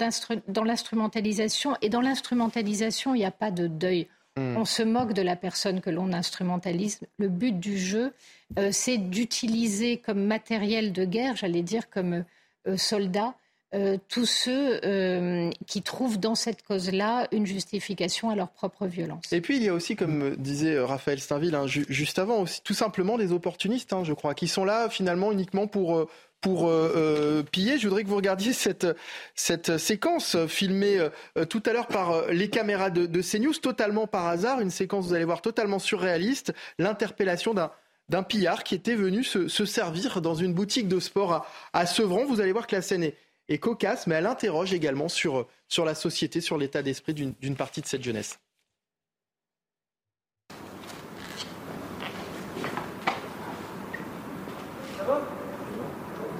[0.47, 1.75] dans l'instrumentalisation.
[1.81, 4.07] Et dans l'instrumentalisation, il n'y a pas de deuil.
[4.37, 4.55] Hmm.
[4.57, 6.99] On se moque de la personne que l'on instrumentalise.
[7.17, 8.13] Le but du jeu,
[8.57, 12.23] euh, c'est d'utiliser comme matériel de guerre, j'allais dire comme
[12.67, 13.33] euh, soldats,
[13.73, 14.79] euh, tous ceux
[15.65, 19.31] qui trouvent dans cette cause-là une justification à leur propre violence.
[19.31, 22.73] Et puis il y a aussi, comme disait Raphaël Steinville hein, juste avant, aussi, tout
[22.73, 26.07] simplement des opportunistes, hein, je crois, qui sont là finalement uniquement pour
[26.41, 27.77] pour euh, euh, piller.
[27.77, 28.87] Je voudrais que vous regardiez cette,
[29.35, 34.61] cette séquence filmée euh, tout à l'heure par les caméras de, CNews, totalement par hasard,
[34.61, 37.71] une séquence, vous allez voir, totalement surréaliste, l'interpellation d'un
[38.09, 41.85] d'un pillard qui était venu se, se, servir dans une boutique de sport à, à,
[41.85, 42.23] Sevran.
[42.23, 43.17] Vous allez voir que la scène est,
[43.49, 47.81] est cocasse, mais elle interroge également sur, sur la société, sur l'état d'esprit d'une partie
[47.81, 48.39] de cette jeunesse.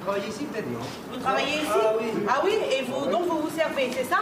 [0.08, 0.66] travaillez ici peut-être
[1.12, 2.06] Vous travaillez ici ah oui.
[2.28, 2.52] ah oui.
[2.72, 4.18] et vous, donc vous vous servez, c'est ça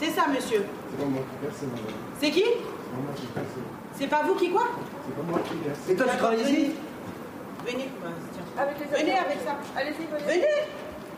[0.00, 1.64] C'est ça, monsieur C'est pas moi qui verse,
[2.20, 2.44] C'est qui
[3.96, 4.66] C'est pas vous qui quoi
[5.06, 5.78] C'est pas moi qui verse.
[5.88, 6.70] Et toi, tu travailles ici
[7.66, 7.88] Venez,
[8.58, 9.56] avec les venez avec ça.
[9.74, 10.34] Allez-y, venez.
[10.34, 10.46] Venez,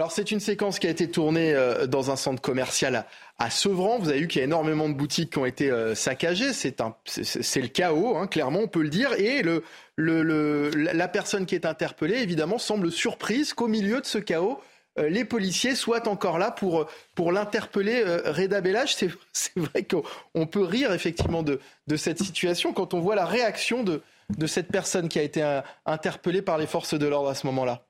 [0.00, 3.04] Alors c'est une séquence qui a été tournée euh, dans un centre commercial
[3.40, 3.98] à Sevran.
[3.98, 6.52] Vous avez vu qu'il y a énormément de boutiques qui ont été euh, saccagées.
[6.52, 9.12] C'est c'est le chaos, hein, clairement, on peut le dire.
[9.14, 9.64] Et le,
[9.96, 14.60] le, la personne qui est interpellée, évidemment, semble surprise qu'au milieu de ce chaos,
[15.00, 16.86] euh, les policiers soient encore là pour,
[17.16, 18.04] pour l'interpeller.
[18.24, 19.10] Reda Bellage, c'est
[19.56, 21.58] vrai qu'on peut rire effectivement de,
[21.96, 24.00] cette situation quand on voit la réaction de,
[24.46, 27.87] cette personne qui a été interpellée par les forces de l'ordre à ce moment-là.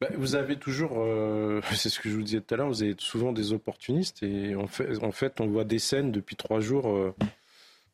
[0.00, 0.92] Bah, vous avez toujours,
[1.72, 4.54] c'est ce que je vous disais tout à l'heure, vous avez souvent des opportunistes et
[4.54, 7.14] en fait, on voit des scènes depuis trois jours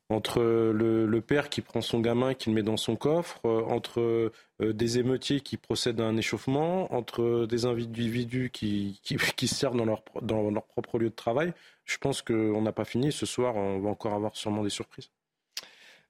[0.09, 4.01] entre le, père qui prend son gamin qui le met dans son coffre, euh, entre
[4.01, 9.77] euh, des émeutiers qui procèdent à un échauffement, entre des individus qui, qui, se servent
[9.77, 11.53] dans leur, dans leur propre lieu de travail.
[11.85, 13.11] Je pense qu'on n'a pas fini.
[13.11, 15.09] Ce soir, on va encore avoir sûrement des surprises.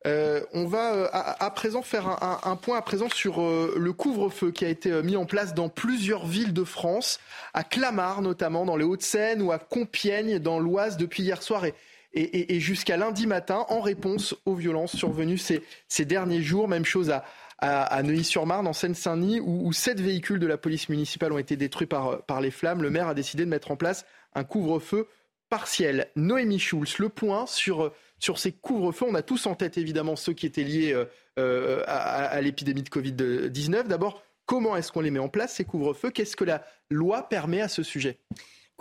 [0.06, 4.70] Euh, on va à, présent faire un, point à présent sur le couvre-feu qui a
[4.70, 7.20] été mis en place dans plusieurs villes de France,
[7.54, 11.74] à Clamart notamment dans les Hauts-de-Seine ou à Compiègne dans l'Oise depuis hier soir et,
[12.14, 16.68] et, jusqu'à lundi matin en réponse aux violences survenues ces, derniers jours.
[16.68, 17.12] Même chose
[17.60, 22.22] à, Neuilly-sur-Marne, en Seine-Saint-Denis, où, sept véhicules de la police municipale ont été détruits par,
[22.24, 22.84] par les flammes.
[22.84, 25.08] Le maire a décidé de mettre en place un couvre-feu
[25.50, 26.10] partiel.
[26.16, 27.94] Noémie Schulz, le point sur,
[28.24, 29.06] sur ces couvre-feux.
[29.10, 31.06] On a tous en tête évidemment ceux qui étaient liés euh,
[31.38, 33.88] euh, à, à l'épidémie de Covid-19.
[33.88, 36.10] D'abord, comment est-ce qu'on les met en place, ces couvre-feux?
[36.10, 38.20] Qu'est-ce que la loi permet à ce sujet?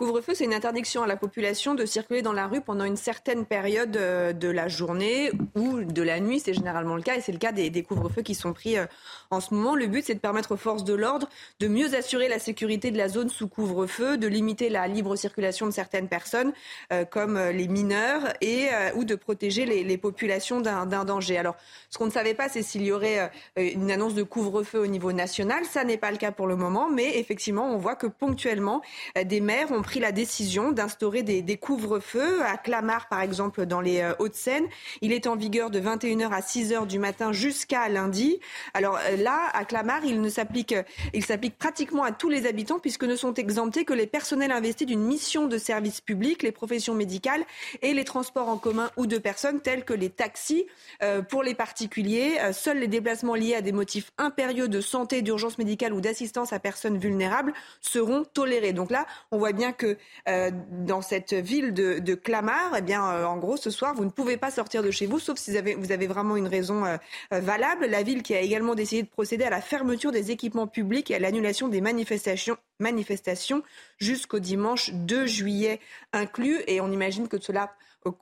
[0.03, 3.45] Couvre-feu, c'est une interdiction à la population de circuler dans la rue pendant une certaine
[3.45, 6.41] période euh, de la journée ou de la nuit.
[6.41, 8.85] C'est généralement le cas et c'est le cas des, couvre-feux qui sont pris euh,
[9.31, 9.75] en ce moment.
[9.75, 11.29] Le but, c'est de permettre aux forces de l'ordre
[11.61, 15.67] de mieux assurer la sécurité de la zone sous couvre-feu, de limiter la libre circulation
[15.67, 16.51] de certaines personnes,
[16.91, 21.37] euh, comme les mineurs, et ou de protéger les populations d'un danger.
[21.37, 21.55] Alors,
[21.89, 25.13] ce qu'on ne savait pas, c'est s'il y aurait une annonce de couvre-feu au niveau
[25.13, 25.63] national.
[25.63, 28.81] Ça n'est pas le cas pour le moment, mais effectivement, on voit que ponctuellement,
[29.23, 32.41] des maires ont pris la décision d'instaurer des, couvre-feux.
[32.43, 34.65] À Clamart, par exemple, dans les euh, Hauts-de-Seine,
[35.01, 38.39] il est en vigueur de 21h à 6h du matin jusqu'à lundi.
[38.73, 40.75] Alors euh, là, à Clamart, il ne s'applique,
[41.13, 44.87] il s'applique pratiquement à tous les habitants puisque ne sont exemptés que les personnels investis
[44.87, 47.43] d'une mission de service public, les professions médicales
[47.81, 50.65] et les transports en commun ou de personnes tels que les taxis.
[51.01, 55.57] Euh, pour les particuliers, seuls les déplacements liés à des motifs impérieux de santé, d'urgence
[55.57, 58.73] médicale ou d'assistance à personnes vulnérables seront tolérés.
[58.73, 59.97] Donc là, on voit bien que
[60.29, 60.51] euh,
[60.85, 64.37] dans cette ville de, Clamart, eh bien, euh, en gros, ce soir, vous ne pouvez
[64.37, 66.97] pas sortir de chez vous, sauf si vous avez, vraiment une raison euh,
[67.31, 67.85] valable.
[67.85, 71.15] La ville qui a également décidé de procéder à la fermeture des équipements publics et
[71.15, 73.63] à l'annulation des manifestations, manifestations
[73.97, 75.79] jusqu'au dimanche 2 juillet
[76.11, 76.61] inclus.
[76.67, 77.73] Et on imagine que cela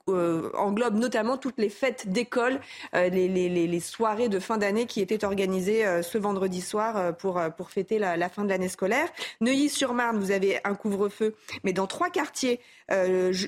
[0.08, 2.60] euh, englobe notamment toutes les fêtes d'école,
[2.94, 7.70] euh, les, soirées de fin d'année qui étaient organisées euh, ce vendredi soir pour, pour
[7.70, 9.08] fêter la, la fin de l'année scolaire.
[9.40, 11.34] Neuilly-sur-Marne, vous avez un couvre-feu,
[11.64, 12.60] mais dans trois quartiers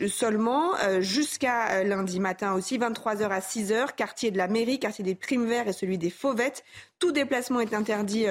[0.08, 5.46] seulement, jusqu'à lundi matin aussi, 23h à 6h, quartier de la mairie, quartier des Primes
[5.46, 6.64] Verts et celui des Fauvettes.
[6.98, 8.26] Tout déplacement est interdit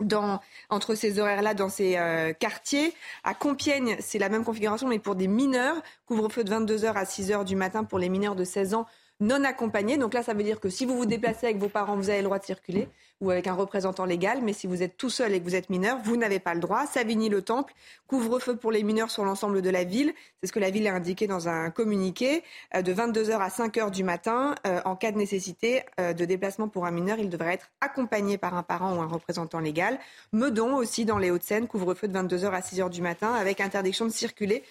[0.00, 0.40] dans,
[0.70, 2.92] entre ces horaires-là dans ces euh, quartiers.
[3.22, 5.76] À Compiègne, c'est la même configuration, mais pour des mineurs.
[6.06, 8.86] Couvre-feu de 22h à 6h du matin pour les mineurs de 16 ans
[9.20, 9.96] non accompagnés.
[9.96, 12.18] Donc là, ça veut dire que si vous vous déplacez avec vos parents, vous avez
[12.18, 12.88] le droit de circuler
[13.24, 14.40] ou avec un représentant légal.
[14.42, 16.60] Mais si vous êtes tout seul et que vous êtes mineur, vous n'avez pas le
[16.60, 16.86] droit.
[16.86, 17.72] Savigny-le-Temple,
[18.06, 20.12] couvre-feu pour les mineurs sur l'ensemble de la ville.
[20.40, 22.42] C'est ce que la ville a indiqué dans un communiqué.
[22.74, 26.68] Euh, de 22h à 5h du matin, euh, en cas de nécessité euh, de déplacement
[26.68, 29.98] pour un mineur, il devrait être accompagné par un parent ou un représentant légal.
[30.32, 34.10] Meudon aussi dans les Hauts-de-Seine, couvre-feu de 22h à 6h du matin avec interdiction de
[34.10, 34.62] circuler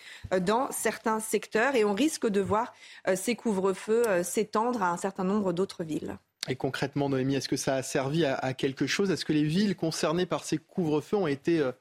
[0.42, 1.76] dans certains secteurs.
[1.76, 2.74] Et on risque de voir
[3.16, 6.18] ces couvre-feux s'étendre à un certain nombre d'autres villes.
[6.50, 9.12] Et concrètement, Noémie, est-ce que ça a servi à, quelque chose?
[9.12, 11.72] Est-ce que les villes concernées par ces couvre-feux ont été euh,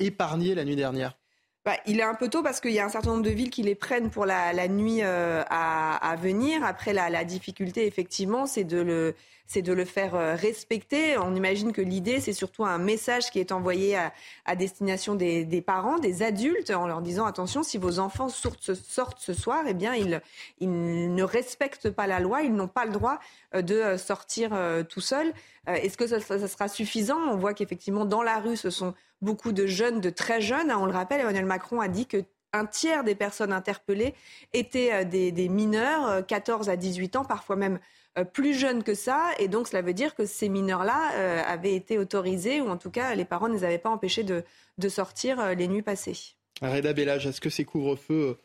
[0.00, 1.19] épargnées la nuit dernière?
[1.66, 3.50] Bah, il est un peu tôt parce qu'il y a un certain nombre de villes
[3.50, 6.64] qui les prennent pour la, nuit euh, à, venir.
[6.64, 9.14] Après, la, difficulté, effectivement, c'est de le,
[9.46, 11.18] c'est de le faire euh, respecter.
[11.18, 13.98] On imagine que l'idée, c'est surtout un message qui est envoyé
[14.46, 18.72] à, destination des, parents, des adultes, en leur disant attention, si vos enfants sortent,
[19.18, 20.22] ce soir, eh bien, ils,
[20.60, 23.18] ils, ne respectent pas la loi, ils n'ont pas le droit
[23.54, 24.56] euh, de sortir
[24.88, 25.34] tout seuls.
[25.66, 27.18] Est-ce que ça, ça sera suffisant?
[27.18, 30.70] On voit qu'effectivement, dans la rue, ce sont beaucoup de jeunes, de très jeunes.
[30.72, 34.14] On le rappelle, Emmanuel Macron a dit que un tiers des personnes interpellées
[34.52, 37.78] étaient euh, des, mineurs, 14 euh, à 18 ans, parfois même
[38.18, 39.30] euh, plus jeunes que ça.
[39.38, 43.14] Et donc, cela veut dire que ces mineurs-là avaient été autorisés, ou en tout cas,
[43.14, 44.44] les parents ne les avaient pas empêchés de,
[44.88, 46.16] sortir les nuits passées.
[46.62, 48.38] Reda Bellage, est-ce que ces couvre-feux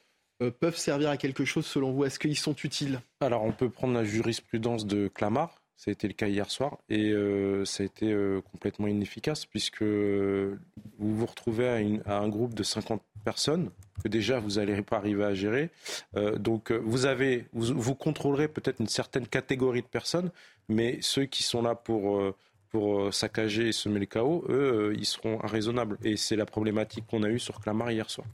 [0.60, 2.04] peuvent servir à quelque chose selon vous?
[2.06, 3.02] Est-ce qu'ils sont utiles?
[3.22, 6.78] Alors, on peut prendre la jurisprudence de Clamart ça a été le cas hier soir
[6.90, 10.58] et euh, ça a été euh, complètement inefficace puisque vous
[10.98, 13.72] vous retrouvez à, un groupe de 50 personnes
[14.02, 15.70] que déjà vous n'allez pas arriver à gérer.
[16.16, 20.32] Euh, donc vous avez, vous, contrôlerez peut-être une certaine catégorie de personnes,
[20.70, 22.22] mais ceux qui sont là pour
[22.70, 25.98] pour saccager et semer le chaos, eux, ils seront irraisonnables.
[26.04, 28.28] Et c'est la problématique qu'on a eue sur Clamart hier soir.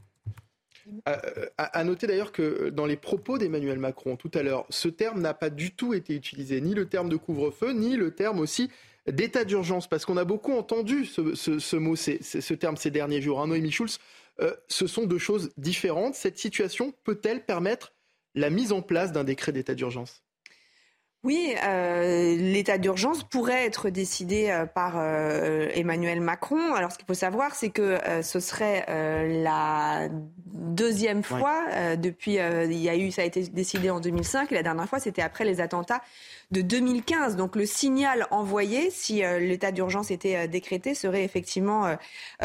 [1.56, 5.34] À, noter d'ailleurs que dans les propos d'Emmanuel Macron tout à l'heure, ce terme n'a
[5.34, 8.70] pas du tout été utilisé, ni le terme de couvre-feu, ni le terme aussi
[9.06, 13.40] d'état d'urgence, parce qu'on a beaucoup entendu ce, mot, ce terme ces derniers jours.
[13.40, 13.98] Hein, Noémie Schulz,
[14.40, 16.14] euh, ce sont deux choses différentes.
[16.14, 17.92] Cette situation peut-elle permettre
[18.34, 20.22] la mise en place d'un décret d'état d'urgence?
[21.24, 26.74] Oui, euh, l'état d'urgence pourrait être décidé euh, par euh, Emmanuel Macron.
[26.74, 30.08] Alors, ce qu'il faut savoir, c'est que ce serait la
[30.46, 31.64] deuxième fois
[31.96, 32.34] depuis.
[32.34, 35.22] il y a eu, ça a été décidé en 2005 et la dernière fois, c'était
[35.22, 36.02] après les attentats
[36.50, 37.36] de 2015.
[37.36, 41.96] Donc, le signal envoyé, si l'état d'urgence était décrété, serait effectivement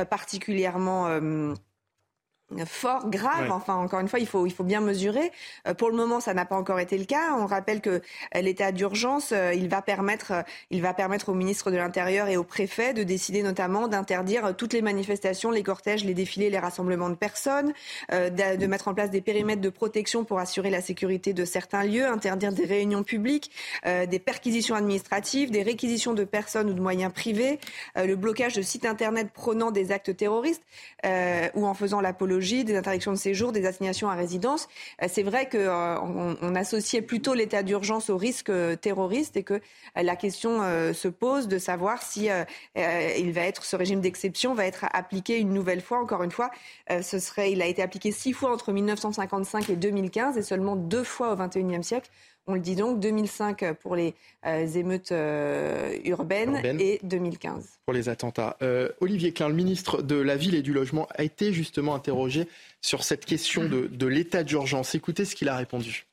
[0.09, 1.19] particulièrement
[2.65, 3.51] fort, grave.
[3.51, 5.31] Enfin, encore une fois, il faut, il faut bien mesurer.
[5.67, 7.35] Euh, pour le moment, ça n'a pas encore été le cas.
[7.37, 7.89] On rappelle que
[8.35, 12.37] euh, l'état d'urgence, euh, il va permettre, il va permettre au ministre de l'Intérieur et
[12.37, 17.09] au préfet de décider notamment d'interdire toutes les manifestations, les cortèges, les défilés, les rassemblements
[17.09, 17.73] de personnes,
[18.11, 22.07] de, mettre en place des périmètres de protection pour assurer la sécurité de certains lieux,
[22.07, 23.51] interdire des réunions publiques,
[23.85, 27.59] des perquisitions administratives, des réquisitions de personnes ou de moyens privés,
[27.95, 30.63] le blocage de sites internet prônant des actes terroristes
[31.03, 34.67] ou en faisant l'apologie des interdictions de séjour, des assignations à résidence.
[35.01, 39.61] Euh, c'est vrai qu'on euh, associait plutôt l'état d'urgence au risque euh, terroriste et que
[39.95, 40.59] la question
[40.93, 42.29] se pose de savoir si
[42.75, 45.99] il va être ce régime d'exception va être appliqué une nouvelle fois.
[45.99, 46.51] Encore une fois,
[46.89, 51.03] ce serait, il a été appliqué six fois entre 1955 et 2015 et seulement deux
[51.03, 52.09] fois au XXIe siècle.
[52.49, 57.79] On le dit donc, 2005 pour les euh, émeutes euh, urbaines, et 2015.
[57.85, 58.55] Pour les attentats.
[58.61, 62.47] Euh, Olivier Klein, le ministre de la Ville et du Logement, a été justement interrogé
[62.81, 64.95] sur cette question de l'état d'urgence.
[64.95, 66.07] Écoutez ce qu'il a répondu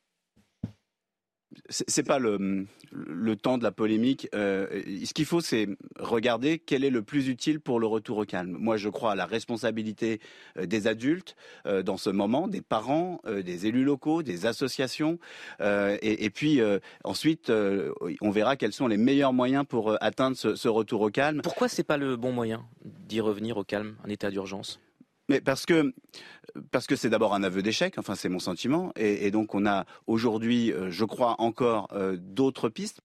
[1.70, 4.28] c'est pas le, le, temps de la polémique.
[4.34, 8.24] Euh, ce qu'il faut, c'est regarder quel est le plus utile pour le retour au
[8.24, 8.56] calme.
[8.58, 10.20] Moi, je crois à la responsabilité
[10.58, 11.36] euh, des adultes
[11.66, 15.18] euh, dans ce moment, des parents, des élus locaux, des associations,
[15.60, 16.60] et, puis
[17.04, 21.40] ensuite, on verra quels sont les meilleurs moyens pour atteindre ce, ce retour au calme.
[21.42, 24.80] Pourquoi c'est pas le bon moyen d'y revenir au calme, un état d'urgence?
[25.28, 25.94] Mais parce que
[26.70, 29.86] parce que c'est d'abord un aveu d'échec, enfin c'est mon sentiment, et, donc on a
[30.06, 33.00] aujourd'hui, euh, je crois encore, euh, d'autres pistes.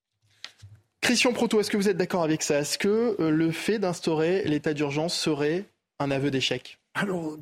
[1.01, 2.59] Christian Proto, est-ce que vous êtes d'accord avec ça?
[2.59, 5.65] Est-ce que euh, le fait d'instaurer l'état d'urgence serait
[5.99, 6.79] un aveu d'échec?
[6.93, 7.37] Alors,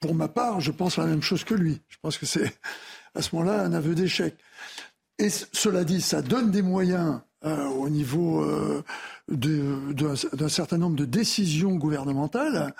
[0.00, 1.80] pour ma part, je pense la même chose que lui.
[1.88, 2.52] Je pense que c'est
[3.14, 4.34] à ce moment-là un aveu d'échec.
[5.18, 8.46] Et cela dit, ça donne des moyens au niveau
[9.28, 12.72] d'un certain nombre de décisions gouvernementales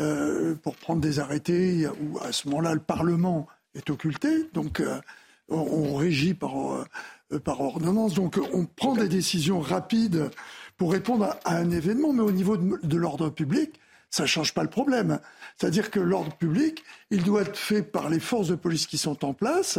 [0.00, 5.00] euh, pour prendre des arrêtés où à ce moment-là le Parlement est occulté, donc euh,
[5.48, 10.30] on, régit par, euh, par ordonnance, donc on prend des décisions rapides
[10.76, 13.80] pour répondre à, un événement, mais au niveau de, l'ordre public,
[14.10, 15.18] ça ne change pas le problème.
[15.56, 19.24] C'est-à-dire que l'ordre public, il doit être fait par les forces de police qui sont
[19.24, 19.78] en place.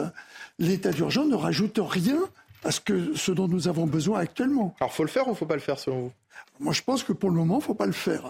[0.59, 2.19] L'état d'urgence ne rajoute rien
[2.63, 4.75] à ce, que, ce dont nous avons besoin actuellement.
[4.81, 6.11] Alors, faut le faire ou faut pas le faire selon vous?
[6.59, 8.29] Moi, je pense que pour le moment, il faut pas le faire.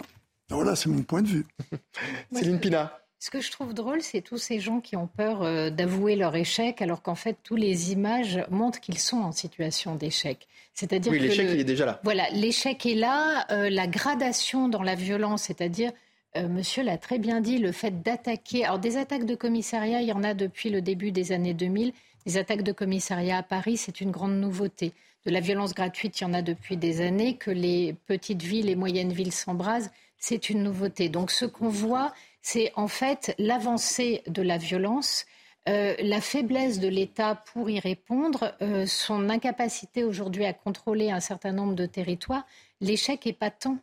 [0.50, 1.46] Voilà, c'est mon point de vue.
[2.32, 3.00] Céline Pina.
[3.22, 6.34] Ce que je trouve drôle, c'est tous ces gens qui ont peur euh, d'avouer leur
[6.34, 10.48] échec, alors qu'en fait, toutes les images montrent qu'ils sont en situation d'échec.
[10.72, 12.00] C'est-à-dire oui, l'échec, il est déjà là.
[12.02, 13.46] Voilà, l'échec est là.
[13.50, 15.92] Euh, la gradation dans la violence, c'est-à-dire,
[16.36, 18.64] euh, monsieur l'a très bien dit, le fait d'attaquer.
[18.64, 21.92] Alors, des attaques de commissariat, il y en a depuis le début des années 2000.
[22.24, 24.94] Les attaques de commissariat à Paris, c'est une grande nouveauté.
[25.26, 27.36] De la violence gratuite, il y en a depuis des années.
[27.36, 29.90] Que les petites villes et moyennes villes s'embrasent,
[30.20, 31.08] c'est une nouveauté.
[31.08, 32.12] Donc, ce qu'on voit,
[32.42, 35.26] c'est en fait l'avancée de la violence,
[35.68, 41.20] euh, la faiblesse de l'État pour y répondre, euh, son incapacité aujourd'hui à contrôler un
[41.20, 42.46] certain nombre de territoires.
[42.80, 43.78] L'échec est pas tant.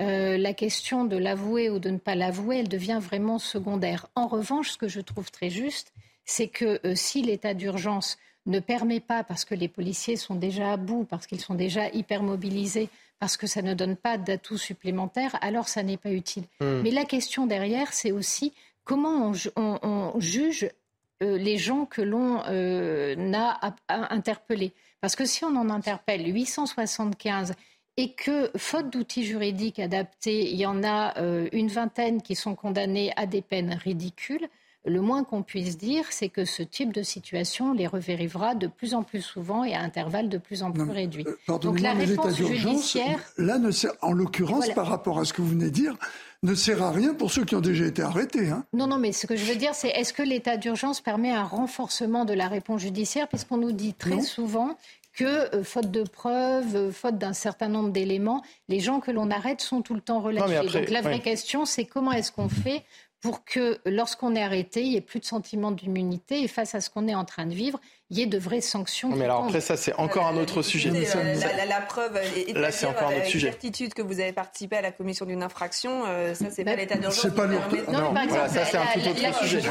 [0.00, 4.08] Euh, la question de l'avouer ou de ne pas l'avouer, elle devient vraiment secondaire.
[4.14, 5.92] En revanche, ce que je trouve très juste,
[6.24, 10.76] c'est que si l'état d'urgence ne permet pas, parce que les policiers sont déjà à
[10.76, 12.88] bout, parce qu'ils sont déjà hyper mobilisés,
[13.22, 16.42] parce que ça ne donne pas d'atouts supplémentaires, alors ça n'est pas utile.
[16.58, 16.80] Hmm.
[16.82, 18.52] Mais la question derrière, c'est aussi
[18.82, 20.68] comment on, juge
[21.22, 24.72] euh, les gens que l'on euh, a interpellés.
[25.00, 27.54] Parce que si on en interpelle 875
[27.96, 32.56] et que, faute d'outils juridiques adaptés, il y en a euh, une vingtaine qui sont
[32.56, 34.48] condamnés à des peines ridicules,
[34.84, 38.94] le moins qu'on puisse dire, c'est que ce type de situation les revérivera de plus
[38.94, 41.26] en plus souvent et à intervalles de plus en plus réduits.
[41.26, 43.20] Euh, Donc la réponse judiciaire...
[43.38, 43.70] Là, ne
[44.00, 45.96] en l'occurrence, par rapport à ce que vous venez de dire,
[46.42, 48.50] ne sert à rien pour ceux qui ont déjà été arrêtés.
[48.50, 48.64] Hein.
[48.72, 51.44] Non, non, mais ce que je veux dire, c'est est-ce que l'état d'urgence permet un
[51.44, 53.28] renforcement de la réponse judiciaire?
[53.28, 54.76] Puisqu'on nous dit très souvent
[55.12, 59.30] que, euh, faute de preuves, euh, faute d'un certain nombre d'éléments, les gens que l'on
[59.30, 60.80] arrête sont tout le temps relâchés.
[60.80, 62.82] Donc la vraie question, c'est comment est-ce qu'on fait
[63.22, 66.80] pour que lorsqu'on est arrêté, il n'y ait plus de sentiment d'immunité et face à
[66.80, 69.14] ce qu'on est en train de vivre, il y ait de vraies sanctions.
[69.14, 70.90] mais alors après, ça, c'est encore un autre sujet.
[70.90, 71.34] Euh,
[71.66, 73.50] la, preuve est Là, c'est encore un autre sujet.
[73.52, 76.96] certitude que vous avez participé à la commission d'une infraction, euh, ça, c'est pas l'état
[76.96, 77.22] d'urgence.
[77.22, 77.62] C'est pas lourd.
[77.92, 79.62] Non, non voilà, ça, c'est un tout autre sujet.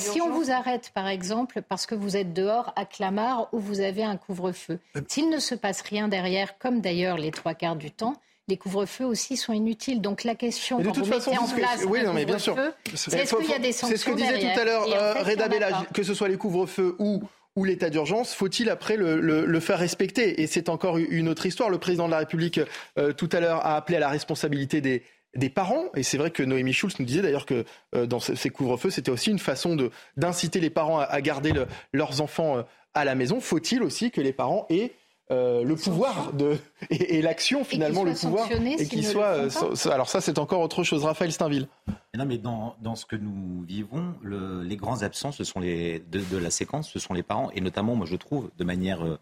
[0.00, 3.80] Si, on vous arrête, par exemple, parce que vous êtes dehors à Clamart où vous
[3.80, 4.78] avez un couvre-feu,
[5.08, 8.14] s'il ne se passe rien derrière, comme d'ailleurs les trois quarts du temps,
[8.48, 10.00] les couvre-feux aussi sont inutiles.
[10.00, 12.56] Donc la question, quand vous mettez en place oui, non, mais bien sûr.
[12.94, 15.22] c'est est-ce qu'il y a des sanctions C'est ce que disait tout à l'heure euh,
[15.22, 17.22] Reda Bellage, que ce soit les couvre-feux ou
[17.54, 20.40] ou l'état d'urgence, faut-il après le, faire respecter?
[20.40, 21.68] Et c'est encore une autre histoire.
[21.68, 22.58] Le président de la République,
[22.98, 25.02] euh, tout à l'heure, a appelé à la responsabilité des,
[25.36, 25.90] des parents.
[25.94, 29.10] Et c'est vrai que Noémie Schulz nous disait d'ailleurs que euh, dans ces couvre-feux, c'était
[29.10, 31.52] aussi une façon de, d'inciter les parents à, garder
[31.92, 32.64] leurs enfants
[32.94, 33.38] à la maison.
[33.38, 34.92] Faut-il aussi que les parents aient
[35.30, 36.58] euh, le pouvoir de,
[36.90, 39.24] et, l'action finalement, le pouvoir, et qu'il soit.
[39.24, 39.48] Euh,
[39.90, 41.04] alors ça, c'est encore autre chose.
[41.04, 41.68] Raphaël Steinville.
[42.14, 46.00] Non, mais dans, dans ce que nous vivons, le, les grands absents, ce sont les
[46.10, 49.16] de, la séquence, ce sont les parents, et notamment, moi, je trouve, de manière euh,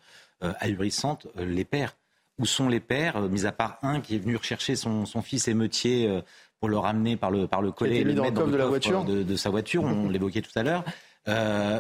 [0.59, 1.97] ahurissante, les pères.
[2.39, 5.47] Où sont les pères, mis à part un qui est venu rechercher son, son fils
[5.47, 6.23] émeutier
[6.59, 8.65] pour le ramener par le par le collet et le mettre dans, le de la
[8.65, 9.85] voiture de, de, sa voiture.
[9.85, 10.83] On l'évoquait tout à l'heure.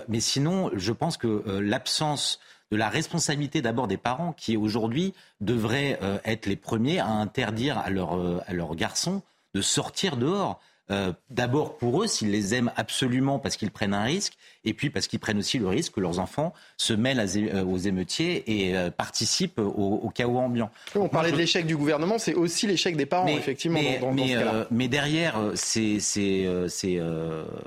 [0.08, 2.40] mais sinon, je pense que l'absence
[2.70, 7.78] de la responsabilité d'abord des parents qui aujourd'hui devraient euh, être les premiers à interdire
[7.78, 9.22] à, leur, euh, leurs garçons
[9.54, 10.60] de sortir dehors.
[10.90, 14.90] Euh, d'abord pour eux, s'ils les aiment absolument parce qu'ils prennent un risque, et puis
[14.90, 17.24] parce qu'ils prennent aussi le risque que leurs enfants se mêlent
[17.66, 20.70] aux émeutiers et participent au, chaos ambiant.
[20.94, 23.80] On parlait de l'échec du gouvernement, c'est aussi l'échec des parents, effectivement.
[24.12, 24.34] Mais,
[24.70, 27.00] mais, derrière ces, ces, ces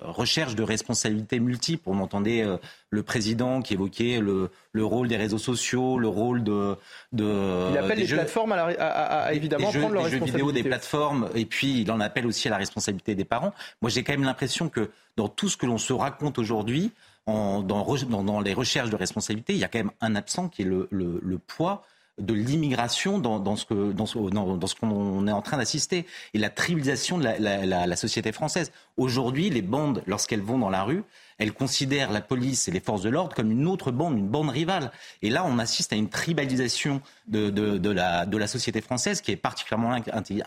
[0.02, 2.46] recherches de responsabilités multiples, on entendait
[2.94, 6.76] le président qui évoquait le, le, rôle des réseaux sociaux, le rôle de...
[7.12, 10.64] de il appelle les plateformes à, à, évidemment des prendre jeux, des jeux vidéo, des
[10.64, 13.54] plateformes, et puis il en appelle aussi à la responsabilité des parents.
[13.82, 16.92] Moi j'ai quand même l'impression que dans tout ce que l'on se raconte aujourd'hui,
[17.28, 21.40] dans, les recherches de responsabilité, il y a quand même un absent qui est le,
[21.48, 21.84] poids
[22.20, 28.32] de l'immigration dans, ce qu'on est en train d'assister et la trivialisation de la société
[28.32, 28.72] française.
[28.98, 31.04] Aujourd'hui, les bandes, lorsqu'elles vont dans la rue,
[31.44, 34.50] elles considèrent la police et les forces de l'ordre comme une autre bande, une bande
[34.50, 34.92] rivale.
[35.22, 39.20] Et là, on assiste à une tribalisation de, de, de, la, de la, société française
[39.20, 39.92] qui est particulièrement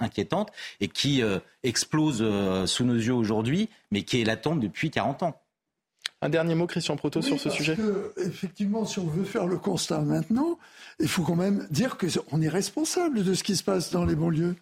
[0.01, 4.91] inquiétante et qui euh, explose euh, sous nos yeux aujourd'hui, mais qui est latente depuis
[4.91, 5.39] 40 ans.
[6.23, 7.77] Un dernier mot, Christian Proto, sur ce sujet.
[7.77, 10.59] Que, effectivement, si on veut faire le constat maintenant,
[10.99, 14.15] il faut quand même dire qu'on est responsable de ce qui se passe dans les
[14.15, 14.57] banlieues.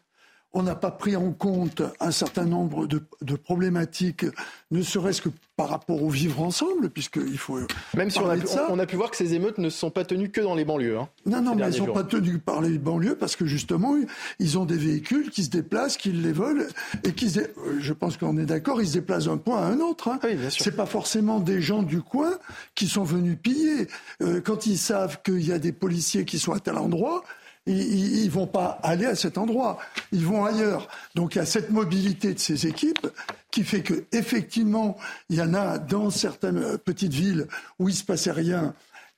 [0.55, 3.03] On n'a pas pris en compte un certain nombre de,
[3.37, 4.25] problématiques,
[4.71, 7.59] ne serait-ce que par rapport au vivre ensemble, puisqu'il faut.
[7.97, 10.05] Même si on a, pu, on a, pu, voir que ces émeutes ne sont pas
[10.05, 10.99] tenues que dans les banlieues.
[10.99, 13.95] Hein, non, non, mais elles ne sont pas tenues par les banlieues parce que justement,
[14.39, 16.65] ils ont des véhicules qui se déplacent, qui les volent
[17.03, 17.41] et qui se
[17.81, 20.09] Je pense qu'on est d'accord, ils se déplacent d'un point à un autre.
[20.09, 20.21] Hein.
[20.23, 22.33] Oui, C'est pas forcément des gens du coin
[22.75, 23.89] qui sont venus piller.
[24.23, 27.25] Euh, quand ils savent qu'il y a des policiers qui sont à tel endroit,
[27.67, 29.79] ils ne vont pas aller à cet endroit,
[30.13, 30.89] ils vont ailleurs.
[31.15, 33.07] Donc il y a cette mobilité de ces équipes
[33.51, 34.97] qui fait que effectivement,
[35.31, 37.47] il y en a dans certaines petites villes
[37.79, 38.75] où il se passait rien,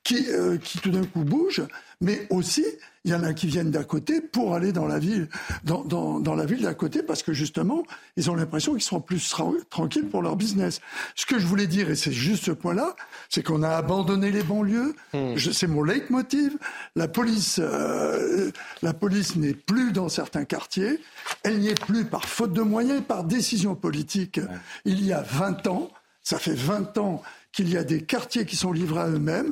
[0.07, 1.67] qui, euh, qui tout d'un coup bougent,
[1.99, 2.63] mais aussi
[3.03, 5.27] il y en a qui viennent d'à côté pour aller dans la ville,
[5.65, 7.83] dans, dans, dans la ville d'à côté, parce que justement,
[8.15, 9.33] ils ont l'impression qu'ils seront plus
[9.69, 10.79] tranquilles pour leur business.
[11.15, 12.95] Ce que je voulais dire, et c'est juste ce point-là,
[13.27, 14.95] c'est qu'on a abandonné les banlieues.
[15.13, 15.37] Hmm.
[15.37, 16.57] C'est mon leitmotiv.
[16.95, 18.51] La police, euh,
[18.81, 21.01] la police n'est plus dans certains quartiers.
[21.43, 24.39] Elle n'y est plus par faute de moyens, par décision politique.
[24.85, 25.91] Il y a 20 ans,
[26.23, 27.21] ça fait 20 ans
[27.57, 29.51] qu'il y a des quartiers qui sont livrés à eux-mêmes.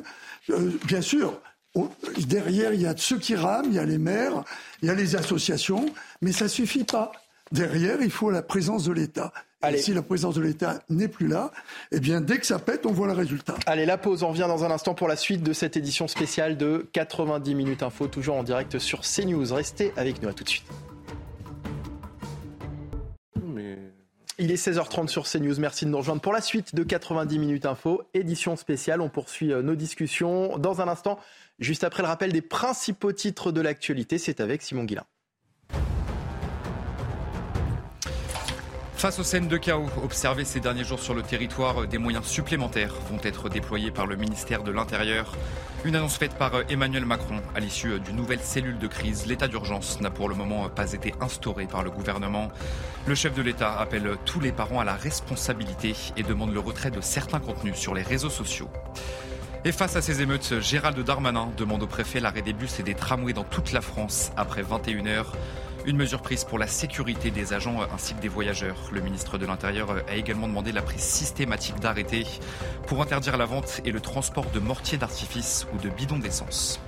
[0.50, 1.40] Euh, bien sûr,
[2.28, 4.44] derrière, il y a ceux qui rament, il y a les maires,
[4.80, 5.86] il y a les associations,
[6.22, 7.10] mais ça suffit pas.
[7.50, 9.32] Derrière, il faut la présence de l'État.
[9.68, 11.50] Et si la présence de l'État n'est plus là,
[11.90, 13.56] eh bien, dès que ça pète, on voit le résultat.
[13.66, 14.22] Allez, la pause.
[14.22, 17.82] On revient dans un instant pour la suite de cette édition spéciale de 90 minutes
[17.82, 19.52] info, toujours en direct sur CNews.
[19.52, 20.28] Restez avec nous.
[20.28, 20.66] À tout de suite.
[24.38, 25.58] Il est 16h30 sur CNews.
[25.58, 29.00] Merci de nous rejoindre pour la suite de 90 minutes info, édition spéciale.
[29.00, 31.18] On poursuit euh, nos discussions dans un instant.
[31.58, 35.06] Juste après le rappel des principaux titres de l'actualité, c'est avec Simon Guillain.
[38.96, 42.94] Face aux scènes de chaos observées ces derniers jours sur le territoire, des moyens supplémentaires
[43.10, 45.36] vont être déployés par le ministère de l'Intérieur.
[45.84, 49.26] Une annonce faite par Emmanuel Macron à l'issue d'une nouvelle cellule de crise.
[49.26, 52.48] L'état d'urgence n'a pour le moment pas été instauré par le gouvernement.
[53.06, 56.90] Le chef de l'État appelle tous les parents à la responsabilité et demande le retrait
[56.90, 58.70] de certains contenus sur les réseaux sociaux.
[59.66, 62.94] Et face à ces émeutes, Gérald Darmanin demande au préfet l'arrêt des bus et des
[62.94, 65.32] tramways dans toute la France après 21 heures.
[65.86, 68.90] Une mesure prise pour la sécurité des agents ainsi que des voyageurs.
[68.92, 72.26] Le ministre de l'Intérieur a également demandé la prise systématique d'arrêtés
[72.88, 76.80] pour interdire la vente et le transport de mortiers d'artifice ou de bidons d'essence.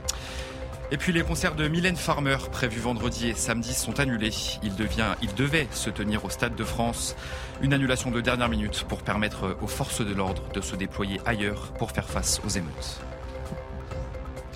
[0.91, 4.35] Et puis les concerts de Mylène Farmer prévus vendredi et samedi sont annulés.
[4.65, 7.15] Il, devient, devait se tenir au Stade de France.
[7.63, 11.73] Une annulation de dernière minute pour permettre aux forces de l'ordre de se déployer ailleurs
[11.75, 13.01] pour faire face aux émeutes.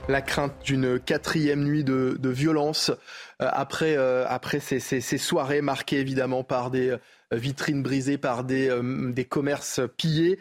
[0.08, 2.96] La crainte d'une quatrième nuit de, violence euh,
[3.38, 6.98] après, euh, après ces, soirées marquées évidemment par des euh,
[7.32, 8.70] vitrines brisées, par des,
[9.12, 10.38] des commerces pillés.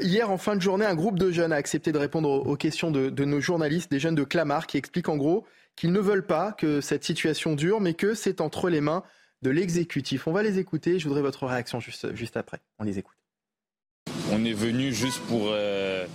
[0.00, 2.90] hier, en fin de journée, un groupe de jeunes a accepté de répondre aux, questions
[2.90, 6.52] de, nos journalistes, des jeunes de Clamart, qui expliquent en gros qu'ils ne veulent pas
[6.52, 9.04] que cette situation dure, mais que c'est entre les mains
[9.42, 10.26] de l'exécutif.
[10.26, 10.98] On va les écouter.
[10.98, 12.58] Je voudrais votre réaction juste, juste après.
[12.78, 13.16] On les écoute.
[14.32, 16.06] On est venu juste pour euh,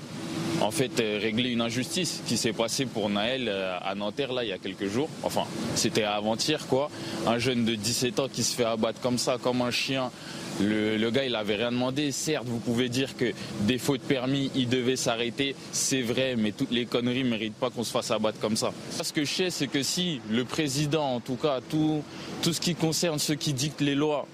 [0.61, 4.43] en fait euh, régler une injustice qui s'est passée pour Naël euh, à Nanterre là
[4.43, 5.09] il y a quelques jours.
[5.23, 5.43] Enfin,
[5.75, 6.89] c'était avant-hier quoi.
[7.25, 10.11] Un jeune de 17 ans qui se fait abattre comme ça, comme un chien.
[10.59, 12.11] Le, gars, il avait rien demandé.
[12.11, 13.31] Certes, vous pouvez dire que
[13.61, 15.55] des fautes permis, il devait s'arrêter.
[15.71, 18.73] C'est vrai, mais toutes les conneries ne méritent pas qu'on se fasse abattre comme ça.
[18.89, 22.01] Ce que je sais, c'est que si le président, en tout cas, tout,
[22.41, 24.25] tout ce qui concerne ceux qui dictent les lois,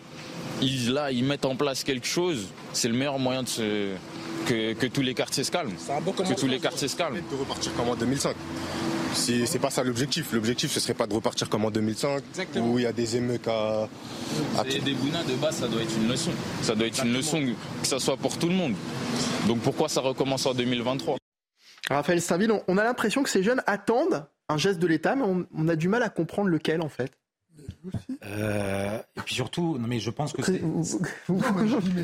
[0.62, 3.90] ils, là, ils mettent en place quelque chose, c'est le meilleur moyen de se,
[4.46, 5.74] que, tous les quartiers se calment.
[5.74, 7.18] que tous les quartiers se calment.
[7.32, 8.36] De repartir comme en 2005.
[9.14, 10.34] C'est pas ça l'objectif.
[10.34, 12.24] L'objectif, ce serait pas de repartir comme en 2005,
[12.58, 13.88] où il y a des émeutes à.
[14.64, 16.32] Des bounas de base, ça doit être une leçon.
[16.62, 17.42] Ça doit être une leçon,
[17.82, 18.74] que ça soit pour tout le monde.
[19.48, 21.18] Donc pourquoi ça recommence en 2023
[21.90, 25.68] Raphaël Saint-Ville, on a l'impression que ces jeunes attendent un geste de l'État, mais on,
[25.68, 27.12] a du mal à comprendre lequel en fait.
[28.26, 30.62] Euh, et puis surtout, non mais je pense que c'est.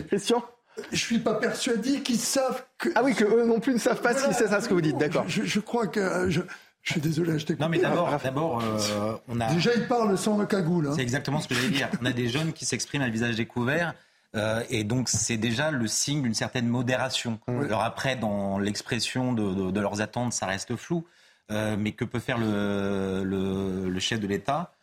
[0.09, 0.43] Christian
[0.91, 2.89] je suis pas persuadé qu'ils savent que.
[2.95, 4.81] Ah oui, que eux non plus ne savent pas ce, c'est ça ce que vous
[4.81, 5.25] dites, d'accord.
[5.27, 5.99] Je, crois que.
[5.99, 6.41] Euh, je,
[6.83, 9.53] suis désolé, je Non, mais d'abord, d'abord euh, on a.
[9.53, 10.87] Déjà, ils parlent sans le cagoule.
[10.87, 10.93] Hein.
[10.95, 11.89] C'est exactement ce que j'allais dire.
[12.01, 13.93] On a des jeunes qui s'expriment à le visage découvert.
[14.35, 17.39] Euh, et donc, c'est déjà le signe d'une certaine modération.
[17.47, 21.05] Alors, après, dans l'expression de, de, leurs attentes, ça reste flou.
[21.49, 24.73] mais que peut faire le, le, le chef de l'État?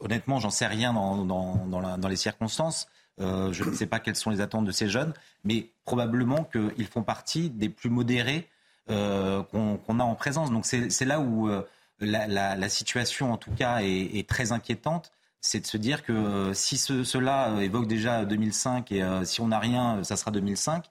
[0.00, 2.88] Honnêtement, j'en sais rien dans, dans, dans, la, dans les circonstances.
[3.20, 5.12] Euh, je ne sais pas quelles sont les attentes de ces jeunes,
[5.44, 8.48] mais probablement qu'ils font partie des plus modérés
[8.90, 10.50] euh, qu'on a en présence.
[10.50, 11.62] Donc c'est là où euh,
[12.00, 15.12] la, situation, en tout cas, est, très inquiétante.
[15.40, 20.02] C'est de se dire que si cela évoque déjà 2005 et si on n'a rien,
[20.02, 20.86] ça sera 2005.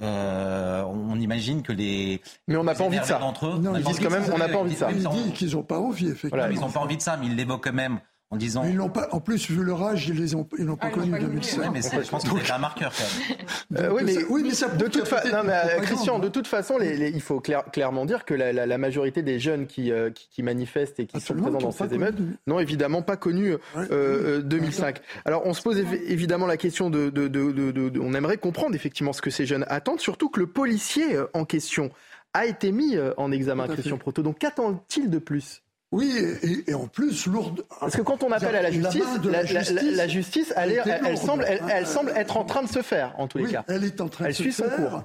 [0.00, 2.22] on, imagine que les.
[2.46, 3.18] Mais on n'a pas envie de ça.
[3.18, 4.90] non, ils disent quand même, on n'a pas envie de ça.
[4.92, 6.46] Ils disent qu'ils n'ont pas envie, effectivement.
[6.50, 8.00] ils n'ont pas envie de ça, mais ils l'évoquent quand même
[8.30, 8.64] en disant.
[8.64, 10.44] ils l'ont pas, en plus, vu leur âge, ils l'ont
[10.76, 11.70] pas Ah, connu en Oui, 2005.
[11.72, 13.38] mais c'est- je pense que c'est un marqueur quand même.
[13.76, 16.46] Euh, oui, mais, oui, mais ça de toute fa- non, mais, euh, Christian, de toute
[16.46, 19.66] façon, les- les- il faut clair- clairement dire que la, la- la majorité des jeunes
[19.66, 22.16] qui, euh, qui, qui manifestent et qui Absolument, sont présents qui dans ces émeutes
[22.46, 23.58] n'ont évidemment pas connu euh,
[23.90, 25.00] euh, 2005.
[25.24, 28.14] Alors, on se pose évi- évidemment la question de, de, de- de- de- de- on
[28.14, 31.90] aimerait comprendre effectivement ce que ces jeunes attendent, surtout que le policier en question
[32.34, 33.98] a été mis en examen, Christian.
[33.98, 34.22] Proto.
[34.22, 35.62] Donc, qu'attend-il de plus?
[35.92, 36.12] Oui,
[36.42, 37.64] et, et en plus, lourde.
[37.80, 41.16] Parce que quand on appelle à la justice, la, la- la- la justice, elle, est-
[41.16, 43.64] semble, elle, elle Euh, semble être en train de se faire, en tous les cas.
[43.68, 44.76] Elle est en train de se suit son faire.
[44.90, 45.04] cours.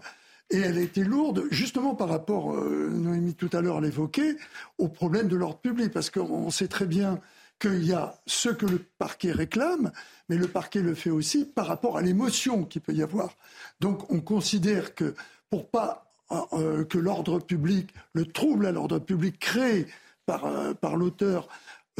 [0.50, 4.36] Et elle a été lourde, justement par rapport, euh, Noémie tout à l'heure l'évoquait,
[4.80, 5.94] au problème de l'ordre public.
[5.94, 7.20] Parce qu'on sait très bien
[7.60, 9.92] qu'il y a ce que le parquet réclame,
[10.30, 13.38] mais le parquet le fait aussi par rapport à l'émotion qu'il peut y avoir.
[13.80, 15.14] Donc on considère que
[15.52, 16.12] pour pas
[16.54, 19.86] euh, que l'ordre public, le trouble à l'ordre public créé
[20.26, 21.48] par, l'auteur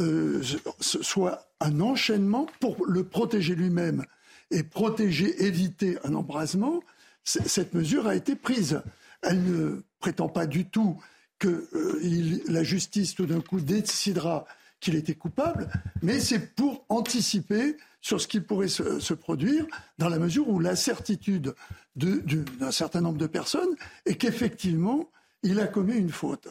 [0.00, 0.42] euh,
[0.80, 4.04] soit un enchaînement pour le protéger lui-même
[4.50, 6.82] et protéger, éviter un embrasement,
[7.24, 8.82] cette mesure a été prise.
[9.22, 10.98] Elle ne prétend pas du tout
[11.38, 14.44] que euh, la justice tout d'un coup décidera
[14.80, 15.68] qu'il était coupable,
[16.02, 19.64] mais c'est pour anticiper sur ce qui pourrait se, se produire
[19.98, 21.54] dans la mesure où la certitude
[21.94, 25.08] de- de- d'un certain nombre de personnes est qu'effectivement
[25.44, 26.48] il a commis une faute.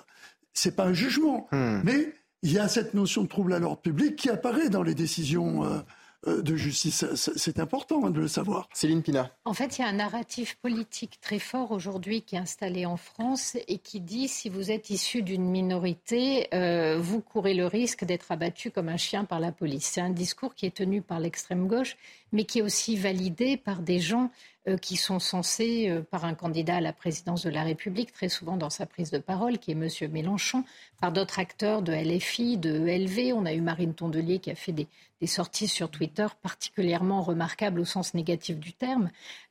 [0.54, 4.16] C'est pas un jugement, mais il y a cette notion de trouble à l'ordre public
[4.16, 5.80] qui apparaît dans les décisions euh,
[6.28, 7.06] euh, de justice.
[7.16, 8.68] C'est- important hein, de le savoir.
[8.74, 9.32] Céline Pina.
[9.46, 12.98] En fait, il y a un narratif politique très fort aujourd'hui qui est installé en
[12.98, 18.04] France et qui dit si vous êtes issu d'une minorité, euh, vous courez le risque
[18.04, 19.86] d'être abattu comme un chien par la police.
[19.86, 21.96] C'est un discours qui est tenu par l'extrême gauche,
[22.32, 24.32] mais qui est aussi validé par des gens
[24.80, 28.58] qui sont censés, euh, par un candidat à la présidence de la République, très souvent
[28.58, 29.88] dans sa prise de parole, qui est M.
[30.12, 30.64] Mélenchon,
[31.00, 33.34] par d'autres acteurs de LFI, de ELV.
[33.34, 34.88] On a eu Marine Tondelier qui a fait des,
[35.20, 39.10] des sorties sur Twitter particulièrement remarquables au sens négatif du terme.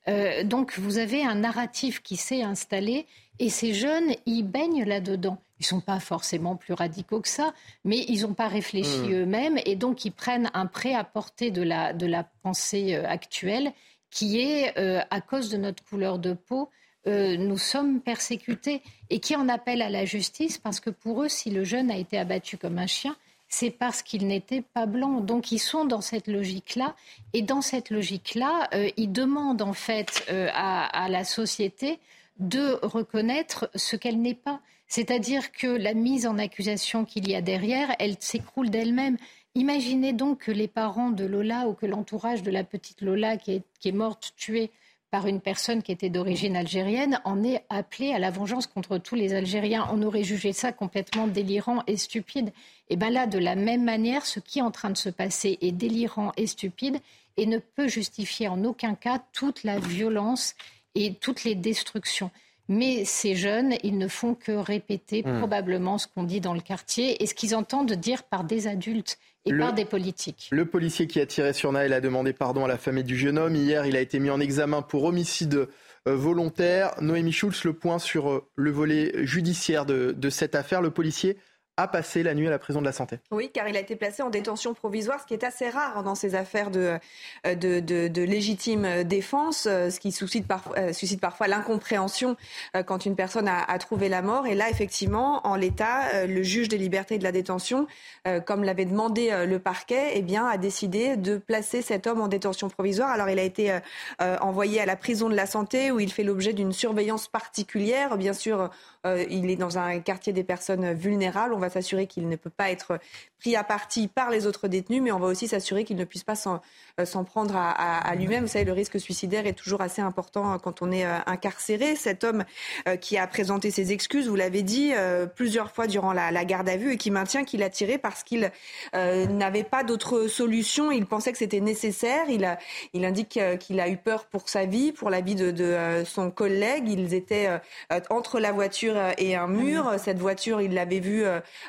[0.08, 3.06] Euh, donc vous avez un narratif qui s'est installé
[3.38, 5.38] et ces jeunes, ils baignent là-dedans.
[5.61, 7.52] Ils sont pas forcément plus radicaux que ça,
[7.84, 9.12] mais ils n'ont pas réfléchi Mmh.
[9.12, 13.72] eux-mêmes et donc ils prennent un prêt-à-porter de la, de la pensée euh, actuelle
[14.11, 16.70] qui est, euh, à cause de notre couleur de peau,
[17.06, 21.28] euh, nous sommes persécutés et qui en appelle à la justice parce que pour eux,
[21.28, 23.16] si le jeune a été abattu comme un chien,
[23.48, 25.20] c'est parce qu'il n'était pas blanc.
[25.20, 26.94] Donc ils sont dans cette logique-là.
[27.32, 31.98] Et dans cette logique-là, euh, ils demandent en fait euh, à, à la société
[32.38, 34.61] de reconnaître ce qu'elle n'est pas.
[34.86, 39.16] C'est-à-dire que la mise en accusation qu'il y a derrière, elle s'écroule d'elle-même.
[39.57, 43.62] Imaginez donc que les parents de Lola ou que l'entourage de la petite Lola qui
[43.84, 44.70] est, morte, tuée
[45.11, 49.16] par une personne qui était d'origine algérienne, en est appelé à la vengeance contre tous
[49.16, 49.88] les Algériens.
[49.92, 52.53] On aurait jugé ça complètement délirant et stupide.
[52.90, 55.59] Et bien là, de la même manière, ce qui est en train de se passer
[55.62, 57.01] est délirant et stupide
[57.36, 60.55] et ne peut justifier en aucun cas toute la violence
[60.94, 62.30] et toutes les destructions.
[62.70, 65.38] Mais ces jeunes, ils ne font que répéter Hmm.
[65.38, 69.18] probablement ce qu'on dit dans le quartier et ce qu'ils entendent dire par des adultes
[69.44, 70.48] et Le- par des politiques.
[70.52, 73.38] Le policier qui a tiré sur Naël a demandé pardon à la famille du jeune
[73.38, 73.56] homme.
[73.56, 75.66] Hier, il a été mis en examen pour homicide
[76.08, 76.94] euh, volontaire.
[77.00, 80.80] Noémie Schulz, le point sur euh, le volet judiciaire de, de cette affaire.
[80.80, 81.36] Le policier
[81.82, 83.18] a passé la nuit à la prison de la santé.
[83.30, 86.14] Oui, car il a été placé en détention provisoire, ce qui est assez rare dans
[86.14, 86.98] ces affaires de,
[87.46, 92.36] euh, de, légitime défense, euh, ce qui suscite, parfois- euh, l'incompréhension
[92.76, 94.46] euh, quand une personne a, trouvé la mort.
[94.46, 97.86] Et là, effectivement, en l'état, euh, le juge des libertés de la détention,
[98.28, 102.20] euh, comme l'avait demandé euh, le parquet, eh bien, a décidé de placer cet homme
[102.20, 103.10] en détention provisoire.
[103.10, 103.80] Alors, il a été euh,
[104.20, 108.16] euh, envoyé à la prison de la santé où il fait l'objet d'une surveillance particulière.
[108.18, 108.70] Bien sûr,
[109.06, 111.54] euh, il est dans un quartier des personnes vulnérables.
[111.54, 112.98] On va s'assurer qu'il ne peut pas être
[113.38, 116.24] pris à partie par les autres détenus, mais on va aussi s'assurer qu'il ne puisse
[116.24, 116.60] pas s'en
[117.00, 118.42] euh, prendre à, à- à lui-même.
[118.44, 121.96] Vous savez, le risque suicidaire est toujours assez important euh, quand on est euh, incarcéré.
[121.96, 122.44] Cet homme
[122.86, 124.92] euh, qui a présenté ses excuses, vous l'avez dit,
[125.36, 128.22] plusieurs fois durant la, la garde à vue et qui maintient qu'il a tiré parce
[128.22, 128.50] qu'il
[128.94, 130.90] euh, n'avait pas d'autre solution.
[130.90, 132.24] Il pensait que c'était nécessaire.
[132.28, 132.58] Il, a,
[132.92, 136.30] il indique qu'il a eu peur pour sa vie, pour la vie de, de, son
[136.30, 136.88] collègue.
[136.88, 139.94] Ils étaient euh, entre la voiture et un mur.
[139.98, 141.24] Cette voiture, il l'avait vu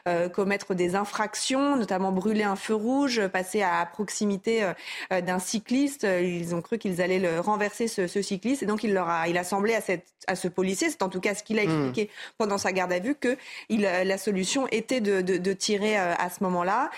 [0.08, 4.74] euh, commettre des infractions, notamment brûler un feu rouge, passer à proximité euh,
[5.14, 6.04] euh, d'un cycliste.
[6.04, 9.28] Ils ont cru qu'ils allaient le renverser ce, ce cycliste et donc il leur a,
[9.28, 11.62] il a semblé à, cette, à ce policier, c'est en tout cas ce qu'il a
[11.62, 11.70] Mm.
[11.70, 13.38] expliqué pendant sa garde à vue, que
[13.70, 16.90] il, euh, la solution était de, de, de tirer euh, à ce moment-là.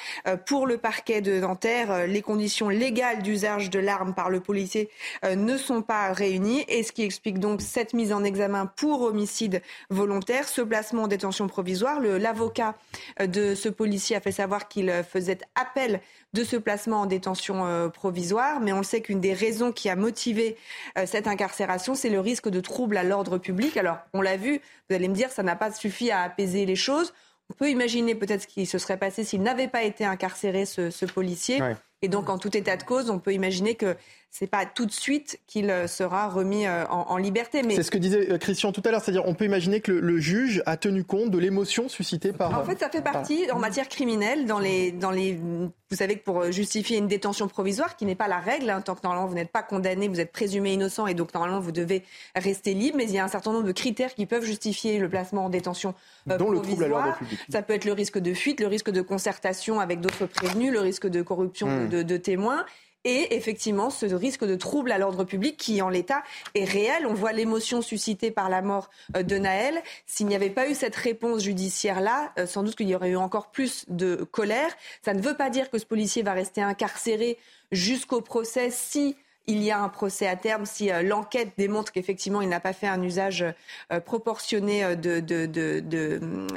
[0.45, 4.89] Pour le parquet de Nanterre, les conditions légales d'usage de l'arme par le policier
[5.35, 9.61] ne sont pas réunies et ce qui explique donc cette mise en examen pour homicide
[9.89, 11.99] volontaire, ce placement en détention provisoire.
[11.99, 12.75] L'avocat
[13.19, 16.01] de ce policier a fait savoir qu'il faisait appel
[16.33, 18.59] de ce placement en détention provisoire.
[18.59, 20.57] Mais on le sait qu'une des raisons qui a motivé
[21.05, 23.77] cette incarcération, c'est le risque de troubles à l'ordre public.
[23.77, 26.75] Alors, on l'a vu, vous allez me dire, ça n'a pas suffi à apaiser les
[26.75, 27.13] choses.
[27.49, 31.05] On peut imaginer peut-être ce qui se serait passé s'il n'avait pas été incarcéré, ce,
[31.05, 31.59] policier.
[32.01, 33.95] Et donc, en tout état de cause, on peut imaginer que
[34.33, 37.61] c'est pas tout de suite qu'il euh, sera remis euh, en, liberté.
[37.61, 39.91] Mais c'est ce que disait euh, Christian tout à l'heure, c'est-à-dire on peut imaginer que
[39.91, 42.59] le, juge a tenu compte de l'émotion suscitée par.
[42.59, 45.33] En fait, ça fait partie en matière criminelle dans les dans les.
[45.33, 48.95] Vous savez que pour justifier une détention provisoire, qui n'est pas la règle, hein, tant
[48.95, 52.01] que normalement vous n'êtes pas condamné, vous êtes présumé innocent et donc normalement vous devez
[52.35, 55.09] rester libre, mais il y a un certain nombre de critères qui peuvent justifier le
[55.09, 55.93] placement en détention
[56.25, 56.79] Dont provisoire.
[56.79, 57.39] Le trouble à public.
[57.51, 60.79] Ça peut être le risque de fuite, le risque de concertation avec d'autres prévenus, le
[60.79, 61.89] risque de corruption hmm.
[61.89, 62.65] de, de témoins
[63.05, 66.23] et effectivement ce risque de trouble à l'ordre public qui, en l'état,
[66.55, 67.05] est réel.
[67.05, 69.81] On voit l'émotion suscitée par la mort euh, de Naël.
[70.05, 73.17] S'il n'y avait pas eu cette réponse judiciaire-là, euh, sans doute qu'il y aurait eu
[73.17, 74.71] encore plus de colère.
[75.03, 77.37] Ça ne veut pas dire que ce policier va rester incarcéré
[77.71, 79.15] jusqu'au procès si
[79.47, 82.73] il y a un procès à terme, si euh, l'enquête démontre qu'effectivement il n'a pas
[82.73, 83.43] fait un usage
[83.91, 85.81] euh, proportionné euh, de, de, de,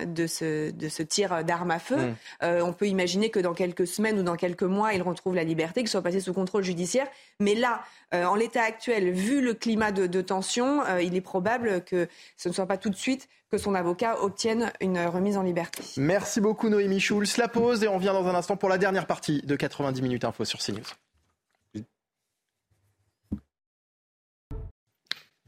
[0.05, 2.47] de, ce, de ce tir d'arme à feu, mm.
[2.63, 5.81] on peut imaginer que dans quelques semaines ou dans quelques mois, il retrouve la liberté,
[5.81, 7.07] qu'il soit passé sous contrôle judiciaire.
[7.41, 7.83] Mais là,
[8.13, 12.67] en l'état actuel, vu le climat de, tension, il est probable que ce ne soit
[12.67, 15.83] pas tout de suite que son avocat obtienne une remise en liberté.
[15.97, 17.37] Merci beaucoup Noémie Schulz.
[17.37, 20.25] La pause et on vient dans un instant pour la dernière partie de 90 minutes
[20.25, 20.85] info sur CNews.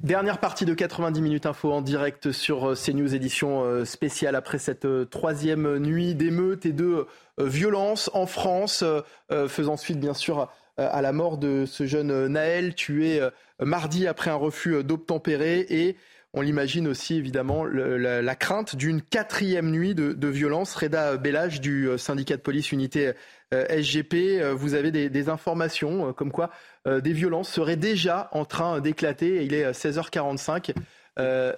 [0.01, 4.59] Dernière partie de 90 minutes info en direct sur euh, CNews édition euh, spéciale après
[4.59, 7.05] cette euh, troisième nuit d'émeutes et de
[7.36, 8.82] violence en France,
[9.30, 13.20] faisant suite bien sûr à la mort de ce jeune Naël tué
[13.61, 15.96] mardi après un refus d'obtempérer et
[16.34, 20.74] on l'imagine aussi évidemment la, crainte d'une quatrième nuit de, de violence.
[20.74, 23.12] Reda Bellage du syndicat de police unité
[23.53, 26.51] SGP, euh, vous avez des, informations euh, comme quoi
[26.86, 29.44] des violences seraient déjà en train d'éclater.
[29.44, 30.74] Il est 16h45.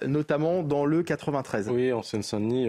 [0.05, 1.69] notamment dans le 93.
[1.69, 2.67] Oui, en Seine-Saint-Denis,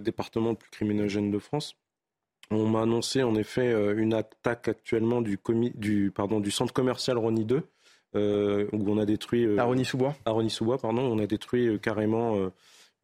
[0.00, 1.76] département le plus criminogène de France.
[2.50, 5.38] On m'a annoncé en effet une attaque actuellement du,
[5.76, 7.56] du, pardon, du centre commercial Rony 2,
[8.14, 8.18] où
[8.72, 9.56] on a détruit.
[9.58, 11.02] à Rony-sous-Bois À Rony-sous-Bois, pardon.
[11.02, 12.50] On a détruit carrément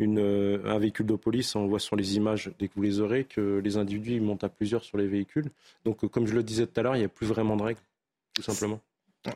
[0.07, 3.25] euh, un véhicule de police, on voit sur les images dès que vous les aurez
[3.25, 5.51] que les individus montent à plusieurs sur les véhicules.
[5.85, 7.63] Donc, euh, comme je le disais tout à l'heure, il n'y a plus vraiment de
[7.63, 7.81] règles,
[8.35, 8.81] tout simplement.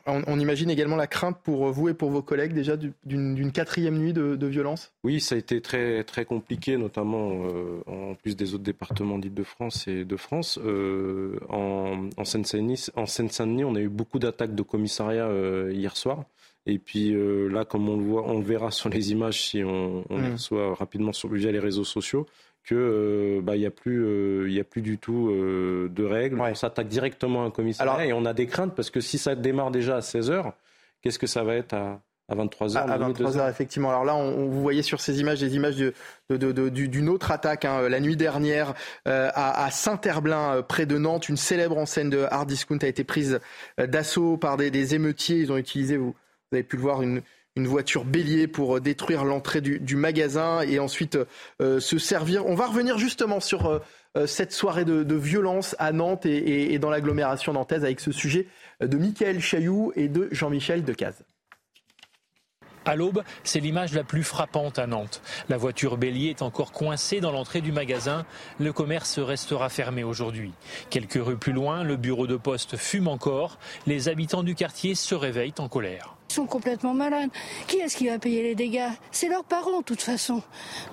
[0.05, 4.11] On, imagine également la crainte pour vous et pour vos collègues déjà d'une quatrième nuit
[4.11, 4.91] de, violence?
[5.05, 9.87] Oui, ça a été très, très compliqué, notamment euh, en plus des autres départements d'Île-de-France
[9.87, 10.59] et de France.
[10.59, 15.29] en, en Seine-Saint-Denis, on a eu beaucoup d'attaques de commissariat
[15.71, 16.25] hier soir.
[16.67, 19.63] Et puis euh, là, comme on le voit, on le verra sur les images si
[19.63, 20.33] on, on les mm.
[20.33, 22.27] reçoit rapidement sur, via les réseaux sociaux,
[22.65, 26.39] que euh, bah, il a plus euh, a plus du tout de règles.
[26.39, 29.33] On s'attaque directement à un commissariat et on a des craintes parce que si ça
[29.35, 30.51] démarre déjà à 16 h
[31.01, 32.75] qu'est-ce que ça va être à à 23h.
[32.75, 33.87] À, 23h, effectivement.
[33.89, 35.93] Alors là, on, vous voyez sur ces images des images d'une
[36.29, 38.73] de, de, autre attaque hein, la nuit dernière
[39.05, 41.29] à, à Saint-Herblain, près de Nantes.
[41.29, 43.39] Une célèbre enseigne de hard discount a été prise
[43.77, 45.37] d'assaut par des, des, émeutiers.
[45.37, 46.15] Ils ont utilisé, vous,
[46.51, 47.21] vous avez pu le voir, une,
[47.57, 51.17] voiture bélier pour euh, détruire l'entrée du, magasin et ensuite
[51.61, 52.45] euh, se servir.
[52.45, 53.81] On va revenir justement sur
[54.15, 58.47] euh, cette soirée de, violence à Nantes et, dans l'agglomération nantaise avec ce sujet
[58.79, 61.23] de Michael Chailloux et de Jean-Michel Decaze.
[62.87, 65.21] À l'aube, c'est l'image la plus frappante à Nantes.
[65.49, 68.25] La voiture bélier est encore coincée dans l'entrée du magasin.
[68.59, 70.53] Le commerce restera fermé aujourd'hui.
[70.89, 73.59] Quelques rues plus loin, le bureau de poste fume encore.
[73.87, 76.16] Les habitants du quartier se réveillent en colère.
[76.37, 77.31] Sont complètement malades.
[77.65, 78.91] Qui est-ce qui va payer les dégâts?
[79.09, 80.43] C'est leurs parents, de toute façon.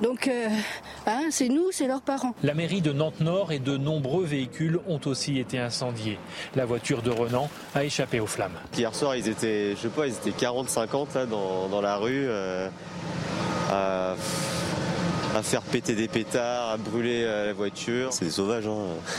[0.00, 0.48] Donc, euh,
[1.06, 2.34] hein, c'est nous, c'est leurs parents.
[2.42, 6.18] La mairie de Nantes-Nord et de nombreux véhicules ont aussi été incendiés.
[6.56, 8.56] La voiture de Renan a échappé aux flammes.
[8.74, 12.24] Hier soir, ils étaient, je sais pas, ils étaient 40-50 dans, la rue.
[12.26, 12.70] Euh,
[15.34, 18.12] à faire péter des pétards, à brûler euh, la voiture.
[18.12, 18.66] C'est des sauvages.
[18.66, 18.76] Hein.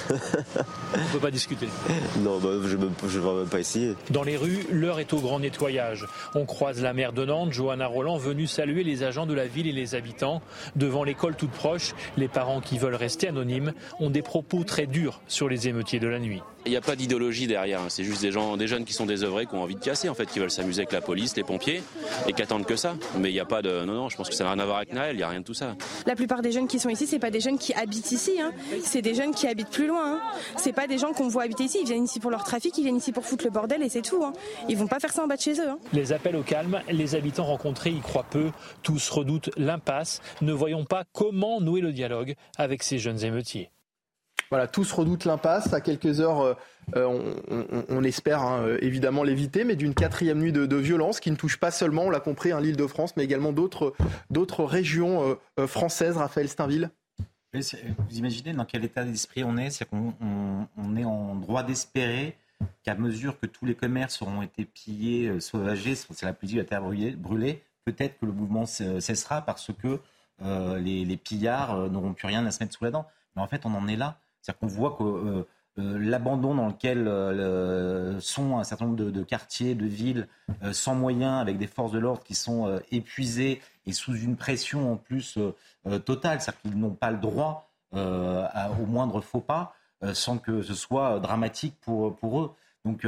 [0.09, 1.67] On ne peut pas discuter.
[2.19, 3.95] Non, bah, je ne vais même pas essayer.
[4.09, 6.05] Dans les rues, l'heure est au grand nettoyage.
[6.33, 9.67] On croise la maire de Nantes, Johanna Roland, venue saluer les agents de la ville
[9.67, 10.41] et les habitants.
[10.75, 15.21] Devant l'école toute proche, les parents qui veulent rester anonymes ont des propos très durs
[15.27, 16.41] sur les émeutiers de la nuit.
[16.65, 17.89] Il n'y a pas d'idéologie derrière, hein.
[17.89, 20.15] c'est juste des gens, des jeunes qui sont désœuvrés, qui ont envie de casser, en
[20.15, 21.83] fait, qui veulent s'amuser avec la police, les pompiers,
[22.27, 22.95] et qui attendent que ça.
[23.19, 24.65] Mais il n'y a pas de, non, non, je pense que ça n'a rien à
[24.65, 25.75] voir avec Naël, il n'y a rien de tout ça.
[26.07, 28.51] La plupart des jeunes qui sont ici, c'est pas des jeunes qui habitent ici, hein.
[28.83, 30.15] c'est des jeunes qui habitent plus loin.
[30.15, 30.21] Hein.
[30.57, 32.83] C'est pas des gens qu'on voit habiter ici, ils viennent ici pour leur trafic, ils
[32.83, 34.23] viennent ici pour foutre le bordel et c'est tout.
[34.23, 34.33] Hein.
[34.67, 35.69] Ils vont pas faire ça en bas de chez eux.
[35.69, 35.77] Hein.
[35.93, 38.49] Les appels au calme, les habitants rencontrés y croient peu,
[38.81, 40.21] tous redoutent l'impasse.
[40.41, 43.69] Ne voyons pas comment nouer le dialogue avec ces jeunes émeutiers.
[44.55, 45.73] Voilà, tous redoutent l'impasse.
[45.73, 46.53] À quelques heures, euh,
[46.95, 51.35] euh, on, espère hein, euh, évidemment l'éviter, mais d'une quatrième nuit de, violence qui ne
[51.35, 55.37] touche pas seulement, on l'a compris, hein, l'île de France, mais également d'autres régions
[55.67, 56.15] françaises.
[56.15, 56.89] Raphaël Steinville
[57.51, 62.37] vous imaginez dans quel état d'esprit on est C'est qu'on on, est en droit d'espérer
[62.83, 66.67] qu'à mesure que tous les commerces auront été pillés, sauvagés, c'est la politique de la
[66.67, 66.81] terre
[67.17, 69.99] brûlée, peut-être que le mouvement cessera parce que
[70.79, 73.05] les, pillards n'auront plus rien à se mettre sous la dent.
[73.35, 74.17] Mais en fait, on en est là.
[74.45, 75.47] C'est-à-dire qu'on voit que euh,
[75.79, 80.27] euh, l'abandon dans lequel euh, sont un certain nombre de, quartiers, de villes
[80.71, 84.97] sans moyens, avec des forces de l'ordre qui sont épuisées et sous une pression en
[84.97, 85.37] plus
[86.05, 89.75] totale, c'est-à-dire qu'ils n'ont pas le droit au moindre faux pas
[90.13, 92.51] sans que ce soit dramatique pour, pour eux.
[92.85, 93.05] Donc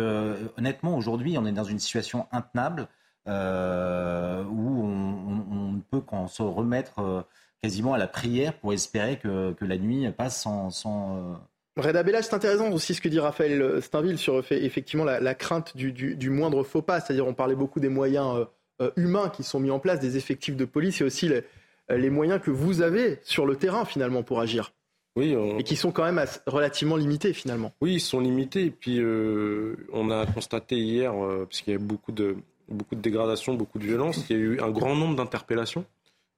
[0.57, 2.87] honnêtement, aujourd'hui, on est dans une situation intenable
[3.27, 7.25] où on, ne peut qu'en se remettre
[7.61, 10.69] quasiment à la prière pour espérer que, que la nuit passe sans.
[10.69, 15.35] sans euh, Reda Bella, c'est intéressant aussi ce que dit Raphaël Steinville sur effectivement la,
[15.35, 16.99] crainte du, du, moindre faux pas.
[16.99, 18.45] C'est-à-dire, on parlait beaucoup des moyens euh,
[18.81, 21.43] euh, humains qui sont mis en place, des effectifs de police et aussi les,
[21.89, 24.73] les, moyens que vous avez sur le terrain finalement pour agir.
[25.15, 27.71] Oui, Et qui sont quand même relativement limités finalement.
[27.81, 28.65] Oui, ils sont limités.
[28.65, 29.01] Et puis,
[29.91, 31.11] on a constaté hier,
[31.49, 32.35] puisqu'il y a beaucoup de,
[32.69, 35.85] beaucoup de dégradation, beaucoup de violence, il y a eu un grand nombre d'interpellations.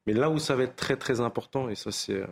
[0.06, 2.28] Mais là où ça va être très très important, et ça c'est euh,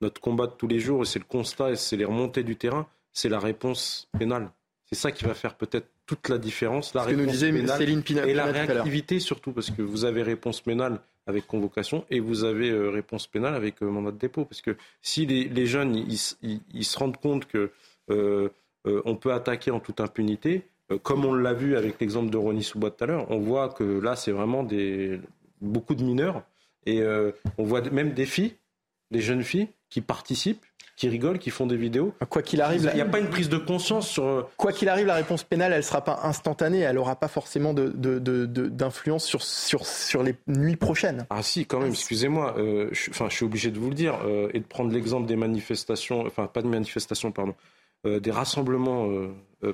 [0.00, 2.56] notre combat de tous les jours, et c'est le constat, et c'est les remontées du
[2.56, 4.50] terrain, c'est la réponse pénale.
[4.86, 6.92] C'est ça qui va faire peut-être toute la différence.
[6.94, 12.04] La réponse Céline et la réactivité surtout, parce que vous avez réponse pénale avec convocation
[12.10, 14.44] et vous avez euh, réponse pénale avec euh, mandat de dépôt.
[14.44, 17.70] Parce que si les, jeunes ils, se rendent compte que
[18.84, 20.66] on peut attaquer en toute impunité,
[21.02, 23.84] comme on l'a vu avec l'exemple de Ronnie Soubois tout à l'heure, on voit que
[23.84, 25.20] là c'est vraiment des
[25.60, 26.42] beaucoup de mineurs
[26.86, 28.54] et euh, on voit même des filles,
[29.10, 30.64] des jeunes filles qui participent,
[30.96, 32.14] qui rigolent, qui font des vidéos.
[32.28, 34.24] Quoi qu'il arrive, il n'y a pas une prise de conscience sur.
[34.24, 37.28] Euh, Quoi qu'il arrive, la réponse pénale, elle ne sera pas instantanée, elle n'aura pas
[37.28, 41.26] forcément d'influence sur, sur, sur les nuits prochaines.
[41.30, 44.18] Ah si, quand même, excusez-moi, euh, je, enfin, je suis obligé de vous le dire,
[44.52, 47.54] et de prendre l'exemple des manifestations, enfin pas de manifestations, pardon,
[48.04, 49.08] des rassemblements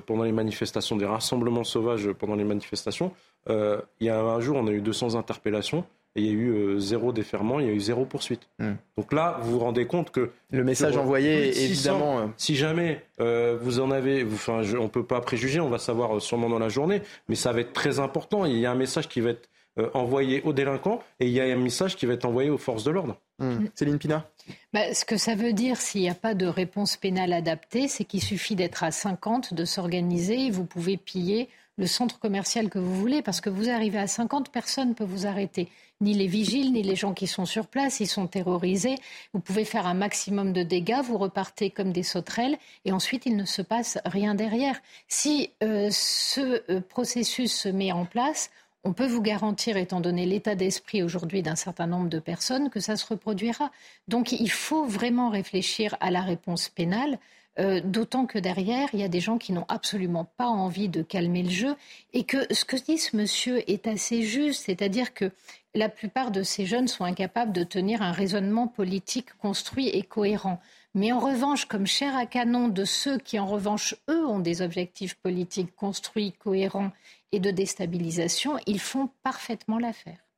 [0.05, 3.11] pendant les manifestations, des rassemblements sauvages pendant les manifestations.
[3.47, 5.85] il y a un jour, on a eu 200 interpellations
[6.19, 8.41] il y a eu euh, zéro déferment, il y a eu zéro poursuite.
[8.59, 8.73] Hmm.
[8.97, 13.57] Donc là, vous vous rendez compte que le message envoyé, évidemment, euh, si jamais euh,
[13.61, 17.01] vous en avez, enfin, on peut pas préjuger, on va savoir sûrement dans la journée,
[17.27, 18.45] mais ça va être très important.
[18.45, 19.49] Il y a un message qui va être
[19.93, 22.83] envoyé aux délinquants et il y a un message qui va être envoyé aux forces
[22.83, 23.15] de l'ordre.
[23.37, 23.67] Hmm.
[23.73, 24.25] Céline Pina.
[24.73, 28.03] Bah, ce que ça veut dire s'il n'y a pas de réponse pénale adaptée, c'est
[28.03, 31.47] qu'il suffit d'être à 50, de s'organiser et vous pouvez piller
[31.79, 35.05] le centre commercial que vous voulez, parce que vous arrivez à 50, personne ne peut
[35.05, 35.69] vous arrêter.
[36.01, 38.95] Ni les vigiles, ni les gens qui sont sur place, ils sont terrorisés.
[39.33, 43.37] Vous pouvez faire un maximum de dégâts, vous repartez comme des sauterelles, et ensuite il
[43.37, 44.77] ne se passe rien derrière.
[45.07, 48.51] Si euh, ce euh, processus se met en place,
[48.83, 52.81] on peut vous garantir, étant donné l'état d'esprit aujourd'hui d'un certain nombre de personnes, que
[52.81, 53.71] ça se reproduira.
[54.09, 57.19] Donc il faut vraiment réfléchir à la réponse pénale.
[57.57, 61.01] Euh, d'autant que derrière, il y a des gens qui n'ont absolument pas envie de
[61.01, 61.75] calmer le jeu
[62.13, 65.31] et que ce que dit ce monsieur est assez juste, c'est-à-dire que
[65.75, 70.61] la plupart de ces jeunes sont incapables de tenir un raisonnement politique construit et cohérent.
[70.95, 74.61] Mais en revanche, comme chair à canon de ceux qui, en revanche, eux, ont des
[74.61, 76.91] objectifs politiques construits, cohérents
[77.31, 80.28] et de déstabilisation, ils font parfaitement l'affaire.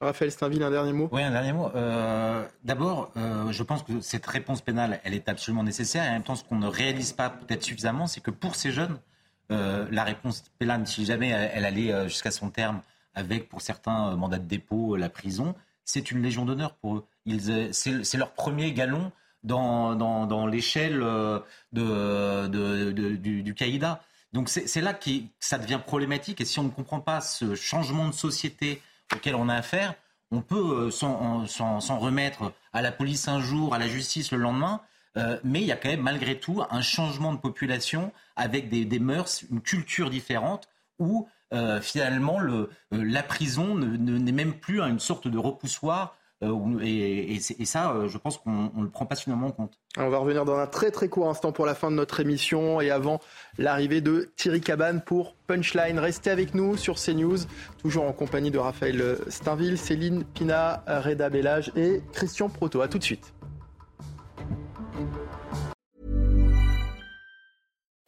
[0.00, 1.70] Raphaël Steinville, un dernier mot Oui, un dernier mot.
[1.74, 6.04] Euh, d'abord, euh, je pense que cette réponse pénale, elle est absolument nécessaire.
[6.04, 8.70] Et en même temps, ce qu'on ne réalise pas peut-être suffisamment, c'est que pour ces
[8.70, 8.98] jeunes,
[9.50, 12.82] euh, la réponse pénale, si jamais elle, allait jusqu'à son terme,
[13.14, 17.06] avec pour certains mandats de dépôt, la prison, c'est une légion d'honneur pour eux.
[17.72, 19.12] C'est leur premier galon
[19.44, 20.98] dans, dans, l'échelle
[21.72, 24.02] de, de, du, du caïda.
[24.32, 26.40] Donc c'est là que ça devient problématique.
[26.40, 28.82] Et si on ne comprend pas ce changement de société,
[29.14, 29.94] auquel on a affaire,
[30.30, 34.80] on peut euh, s'en remettre à la police un jour, à la justice le lendemain,
[35.16, 38.98] euh, mais il y a quand même malgré tout un changement de population avec des,
[38.98, 45.28] mœurs, une culture différente où euh, finalement le, la prison n'est même plus une sorte
[45.28, 49.52] de repoussoir Euh, et, ça, euh, je pense qu'on ne le prend pas suffisamment en
[49.52, 49.78] compte.
[49.96, 52.80] On va revenir dans un très très court instant pour la fin de notre émission
[52.80, 53.20] et avant
[53.56, 55.98] l'arrivée de Thierry Cabane pour Punchline.
[55.98, 57.38] Restez avec nous sur CNews,
[57.78, 62.80] toujours en compagnie de Raphaël Steinville, Céline Pina, Reda Bellage et Christian Proto.
[62.80, 63.32] A tout de suite.